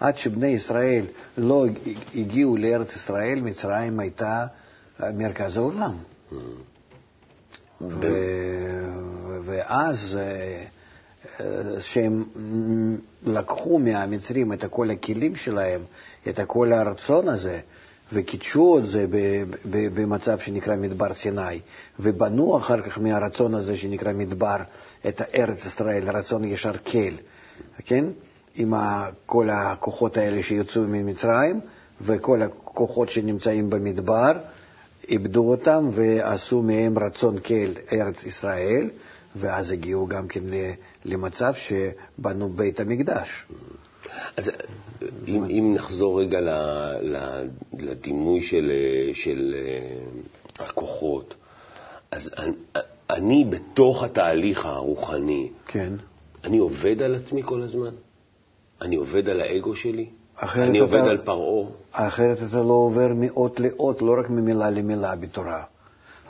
עד 0.00 0.16
שבני 0.16 0.46
ישראל 0.46 1.04
לא 1.38 1.66
הגיעו 2.14 2.56
לארץ 2.56 2.96
ישראל, 2.96 3.40
מצרים 3.40 4.00
הייתה 4.00 4.46
מרכז 5.00 5.56
העולם. 5.56 5.94
ו... 7.80 8.06
ואז 9.44 10.18
אה, 10.20 10.64
שהם 11.80 12.24
לקחו 13.26 13.78
מהמצרים 13.78 14.52
את 14.52 14.64
כל 14.70 14.90
הכלים 14.90 15.36
שלהם, 15.36 15.80
את 16.28 16.40
כל 16.46 16.72
הרצון 16.72 17.28
הזה, 17.28 17.60
וקידשו 18.12 18.78
את 18.78 18.86
זה 18.86 19.06
במצב 19.94 20.38
שנקרא 20.38 20.76
מדבר 20.76 21.14
סיני, 21.14 21.60
ובנו 22.00 22.56
אחר 22.56 22.80
כך 22.82 22.98
מהרצון 22.98 23.54
הזה 23.54 23.76
שנקרא 23.76 24.12
מדבר 24.12 24.56
את 25.08 25.20
ארץ 25.34 25.66
ישראל, 25.66 26.10
רצון 26.10 26.44
ישר 26.44 26.72
כל, 26.72 27.14
כן? 27.84 28.04
עם 28.54 28.74
כל 29.26 29.50
הכוחות 29.50 30.16
האלה 30.16 30.42
שיוצאו 30.42 30.82
ממצרים, 30.82 31.60
וכל 32.00 32.42
הכוחות 32.42 33.10
שנמצאים 33.10 33.70
במדבר, 33.70 34.32
איבדו 35.08 35.50
אותם 35.50 35.88
ועשו 35.92 36.62
מהם 36.62 36.98
רצון 36.98 37.38
כל 37.38 37.72
ארץ 37.92 38.24
ישראל, 38.24 38.90
ואז 39.36 39.70
הגיעו 39.70 40.06
גם 40.06 40.28
כן 40.28 40.40
למצב 41.04 41.52
שבנו 41.54 42.48
בית 42.48 42.80
המקדש. 42.80 43.46
אז 44.36 44.50
אם, 45.28 45.44
אם 45.44 45.72
נחזור 45.74 46.20
רגע 46.20 46.40
לדימוי 47.78 48.42
של, 48.42 48.72
של 49.12 49.54
אה, 49.58 50.64
הכוחות, 50.66 51.34
אז 52.10 52.30
אני, 52.38 52.52
אני 53.10 53.44
בתוך 53.50 54.02
התהליך 54.02 54.66
הרוחני, 54.66 55.48
כן. 55.66 55.92
אני 56.44 56.58
עובד 56.58 57.02
על 57.02 57.14
עצמי 57.14 57.42
כל 57.44 57.62
הזמן? 57.62 57.94
אני 58.80 58.96
עובד 58.96 59.28
על 59.28 59.40
האגו 59.40 59.74
שלי? 59.74 60.06
אני 60.42 60.78
עובד 60.78 60.98
אתה, 60.98 61.10
על 61.10 61.18
פרעה? 61.18 61.68
אחרת 61.92 62.38
אתה 62.48 62.62
לא 62.62 62.72
עובר 62.72 63.08
מאות 63.16 63.60
לאות, 63.60 64.02
לא 64.02 64.16
רק 64.18 64.30
ממילה 64.30 64.70
למילה 64.70 65.16
בתורה. 65.16 65.64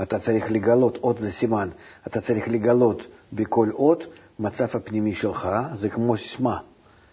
אתה 0.03 0.19
צריך 0.19 0.53
לגלות, 0.53 0.97
אות 0.97 1.19
זה 1.19 1.33
סימן, 1.33 1.69
אתה 2.07 2.21
צריך 2.21 2.49
לגלות 2.49 3.07
בכל 3.33 3.69
אות 3.73 4.05
מצב 4.39 4.67
הפנימי 4.75 5.15
שלך, 5.15 5.49
זה 5.75 5.89
כמו 5.89 6.17
סיסמה, 6.17 6.59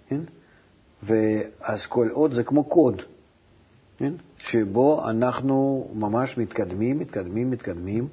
כן? 0.07 0.21
ואז 1.03 1.85
כל 1.85 2.09
אות 2.11 2.33
זה 2.33 2.43
כמו 2.43 2.63
קוד, 2.63 3.01
כן? 3.97 4.13
שבו 4.37 5.09
אנחנו 5.09 5.87
ממש 5.93 6.37
מתקדמים, 6.37 6.99
מתקדמים, 6.99 7.51
מתקדמים 7.51 8.07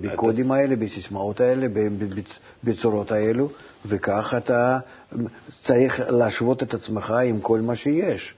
בקודים 0.00 0.52
האלה, 0.52 0.76
בסיסמאות 0.76 1.40
האלה, 1.40 1.66
בצורות 2.64 3.12
האלו, 3.12 3.48
וכך 3.86 4.34
אתה 4.36 4.78
צריך 5.62 6.00
להשוות 6.08 6.62
את 6.62 6.74
עצמך 6.74 7.10
עם 7.10 7.40
כל 7.40 7.60
מה 7.60 7.76
שיש. 7.76 8.34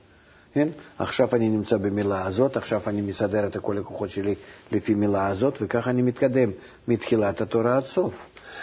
כן? 0.54 0.68
עכשיו 0.98 1.28
אני 1.32 1.48
נמצא 1.48 1.76
במילה 1.76 2.26
הזאת, 2.26 2.56
עכשיו 2.56 2.80
אני 2.86 3.00
מסדר 3.00 3.46
את 3.46 3.56
כל 3.56 3.78
הכוחות 3.78 4.10
שלי 4.10 4.34
לפי 4.72 4.94
מילה 4.94 5.26
הזאת, 5.26 5.58
וככה 5.60 5.90
אני 5.90 6.02
מתקדם 6.02 6.50
מתחילת 6.88 7.40
התורה 7.40 7.76
עד 7.76 7.84
סוף. 7.84 8.14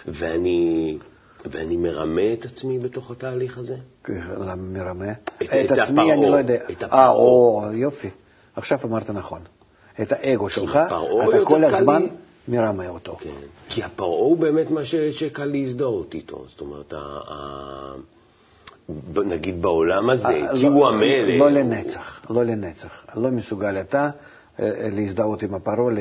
ואני, 0.07 0.97
ואני 1.45 1.77
מרמה 1.77 2.33
את 2.33 2.45
עצמי 2.45 2.79
בתוך 2.79 3.11
התהליך 3.11 3.57
הזה? 3.57 3.75
כן, 4.03 4.21
מרמה? 4.57 5.11
את, 5.11 5.31
את, 5.41 5.49
את 5.51 5.71
עצמי 5.71 6.01
הפרעה, 6.01 6.13
אני 6.13 6.29
לא 6.29 6.35
יודע. 6.35 6.55
את 6.71 6.83
הפרעה. 6.83 7.03
אה, 7.05 7.09
או, 7.09 7.63
יופי. 7.73 8.09
עכשיו 8.55 8.79
אמרת 8.85 9.09
נכון. 9.09 9.41
את 10.01 10.11
האגו 10.11 10.49
שלך, 10.49 10.79
אתה 10.85 11.37
כל 11.45 11.63
הזמן 11.63 12.01
לי... 12.01 12.09
מרמה 12.47 12.89
אותו. 12.89 13.17
כן, 13.19 13.29
כי 13.69 13.83
הפרעה 13.83 14.09
הוא 14.09 14.37
באמת 14.37 14.71
מה 14.71 14.85
ש, 14.85 14.95
שקל 14.95 15.45
להזדהות 15.45 16.13
איתו. 16.13 16.45
זאת 16.47 16.61
אומרת, 16.61 16.93
ה... 16.93 16.97
ה... 16.97 17.95
נגיד 19.25 19.61
בעולם 19.61 20.09
הזה, 20.09 20.27
אה, 20.27 20.55
כי 20.55 20.63
לא, 20.63 20.69
הוא 20.69 20.87
המלך. 20.87 21.39
לא 21.39 21.51
לנצח, 21.51 22.21
לא 22.29 22.43
לנצח. 22.45 23.05
לא 23.15 23.29
מסוגל 23.29 23.81
אתה 23.81 24.09
אה, 24.59 24.89
להזדהות 24.91 25.43
עם 25.43 25.53
הפרעה 25.53 25.93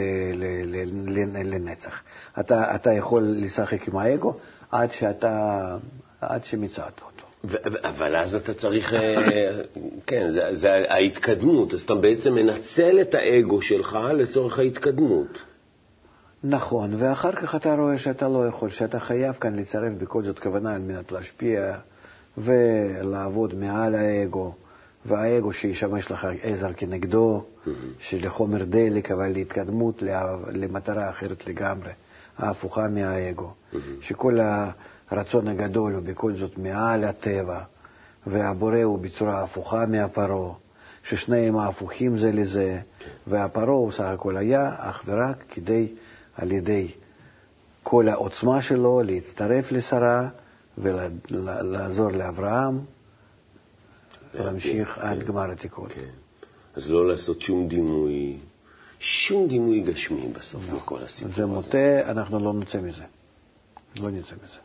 לנצח. 1.44 2.02
אתה, 2.40 2.74
אתה 2.74 2.92
יכול 2.92 3.22
לשחק 3.22 3.88
עם 3.88 3.96
האגו 3.96 4.34
עד 4.70 4.92
שאתה, 4.92 5.76
עד 6.20 6.44
שמצאת 6.44 7.00
אותו. 7.00 7.26
אבל 7.84 8.16
אז 8.16 8.34
אתה 8.34 8.54
צריך, 8.54 8.94
אה, 8.94 9.60
כן, 10.06 10.30
זה, 10.30 10.54
זה 10.56 10.72
ההתקדמות, 10.88 11.74
אז 11.74 11.82
אתה 11.82 11.94
בעצם 11.94 12.34
מנצל 12.34 13.00
את 13.00 13.14
האגו 13.14 13.62
שלך 13.62 13.98
לצורך 14.14 14.58
ההתקדמות. 14.58 15.42
נכון, 16.44 16.94
ואחר 16.98 17.32
כך 17.32 17.54
אתה 17.54 17.74
רואה 17.74 17.98
שאתה 17.98 18.28
לא 18.28 18.46
יכול, 18.46 18.70
שאתה 18.70 19.00
חייב 19.00 19.34
כאן 19.34 19.56
לצרף 19.56 19.92
בכל 19.98 20.22
זאת 20.22 20.38
כוונה 20.38 20.74
על 20.74 20.80
מנת 20.80 21.12
להשפיע 21.12 21.74
ולעבוד 22.38 23.54
מעל 23.54 23.94
האגו, 23.94 24.54
והאגו 25.06 25.52
שישמש 25.52 26.10
לך 26.10 26.26
עזר 26.42 26.72
כנגדו, 26.72 27.44
mm-hmm. 27.44 27.70
שלחומר 28.00 28.64
דלק, 28.64 29.10
אבל 29.10 29.28
להתקדמות, 29.32 30.02
למטרה 30.52 31.10
אחרת 31.10 31.46
לגמרי, 31.46 31.90
ההפוכה 32.40 32.88
מהאגו, 32.88 33.52
mm-hmm. 33.72 33.76
שכל 34.00 34.38
הרצון 35.10 35.48
הגדול 35.48 35.92
הוא 35.92 36.02
בכל 36.02 36.36
זאת 36.36 36.58
מעל 36.58 37.04
הטבע, 37.04 37.62
והבורא 38.26 38.82
הוא 38.82 38.98
בצורה 38.98 39.42
הפוכה 39.42 39.86
מהפרעה, 39.86 40.54
ששניהם 41.04 41.56
ההפוכים 41.56 42.18
זה 42.18 42.32
לזה, 42.32 42.80
כן. 42.98 43.10
והפרעה 43.26 43.74
הוא 43.74 43.92
סך 43.92 44.00
הכל 44.00 44.36
היה 44.36 44.74
אך 44.78 45.02
ורק 45.06 45.44
כדי, 45.48 45.94
על 46.34 46.52
ידי 46.52 46.88
כל 47.82 48.08
העוצמה 48.08 48.62
שלו, 48.62 49.02
להצטרף 49.02 49.72
לשרה, 49.72 50.28
ולעזור 50.78 52.10
לאברהם 52.10 52.80
להמשיך 54.34 54.88
כן, 54.88 55.00
עד 55.00 55.22
גמר 55.22 55.50
התיקון. 55.50 55.88
כן. 55.88 56.10
אז 56.74 56.90
לא 56.90 57.08
לעשות 57.08 57.40
שום 57.40 57.68
דימוי, 57.68 58.38
שום 59.00 59.48
דימוי 59.48 59.80
גשמי 59.80 60.28
בסוף 60.28 60.62
לא. 60.70 60.76
מכל 60.76 61.02
הסיפור 61.02 61.32
הזה. 61.32 61.36
זה 61.36 61.46
מוטה, 61.46 62.10
אנחנו 62.10 62.38
לא 62.38 62.52
נצא 62.52 62.80
מזה. 62.80 63.02
לא 64.00 64.10
נצא 64.10 64.34
מזה. 64.44 64.58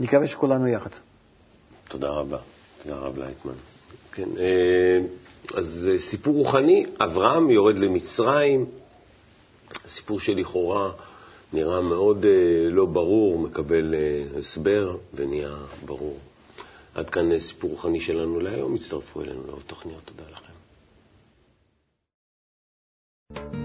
נקווה 0.00 0.28
שכולנו 0.28 0.68
יחד. 0.68 0.90
תודה 1.88 2.08
רבה. 2.08 2.38
תודה 2.82 2.96
רב 2.96 3.18
לייטמן. 3.18 3.54
כן, 4.12 4.28
אה, 4.38 4.98
אז 5.58 5.88
אה, 5.92 5.98
סיפור 5.98 6.34
רוחני, 6.34 6.86
אברהם 7.00 7.50
יורד 7.50 7.78
למצרים, 7.78 8.66
סיפור 9.88 10.20
שלכאורה 10.20 10.90
נראה 11.52 11.80
מאוד 11.80 12.24
אה, 12.24 12.70
לא 12.70 12.86
ברור, 12.86 13.38
מקבל 13.38 13.94
הסבר 14.38 14.96
ונהיה 15.14 15.56
ברור. 15.84 16.18
עד 16.94 17.10
כאן 17.10 17.38
סיפור 17.38 17.70
רוחני 17.70 18.00
שלנו 18.00 18.40
להיום, 18.40 18.74
הצטרפו 18.74 19.20
אלינו 19.20 19.46
לעוד 19.46 19.62
תוכניות. 19.66 20.02
תודה. 20.04 20.51
Thank 23.34 23.54
you. 23.54 23.61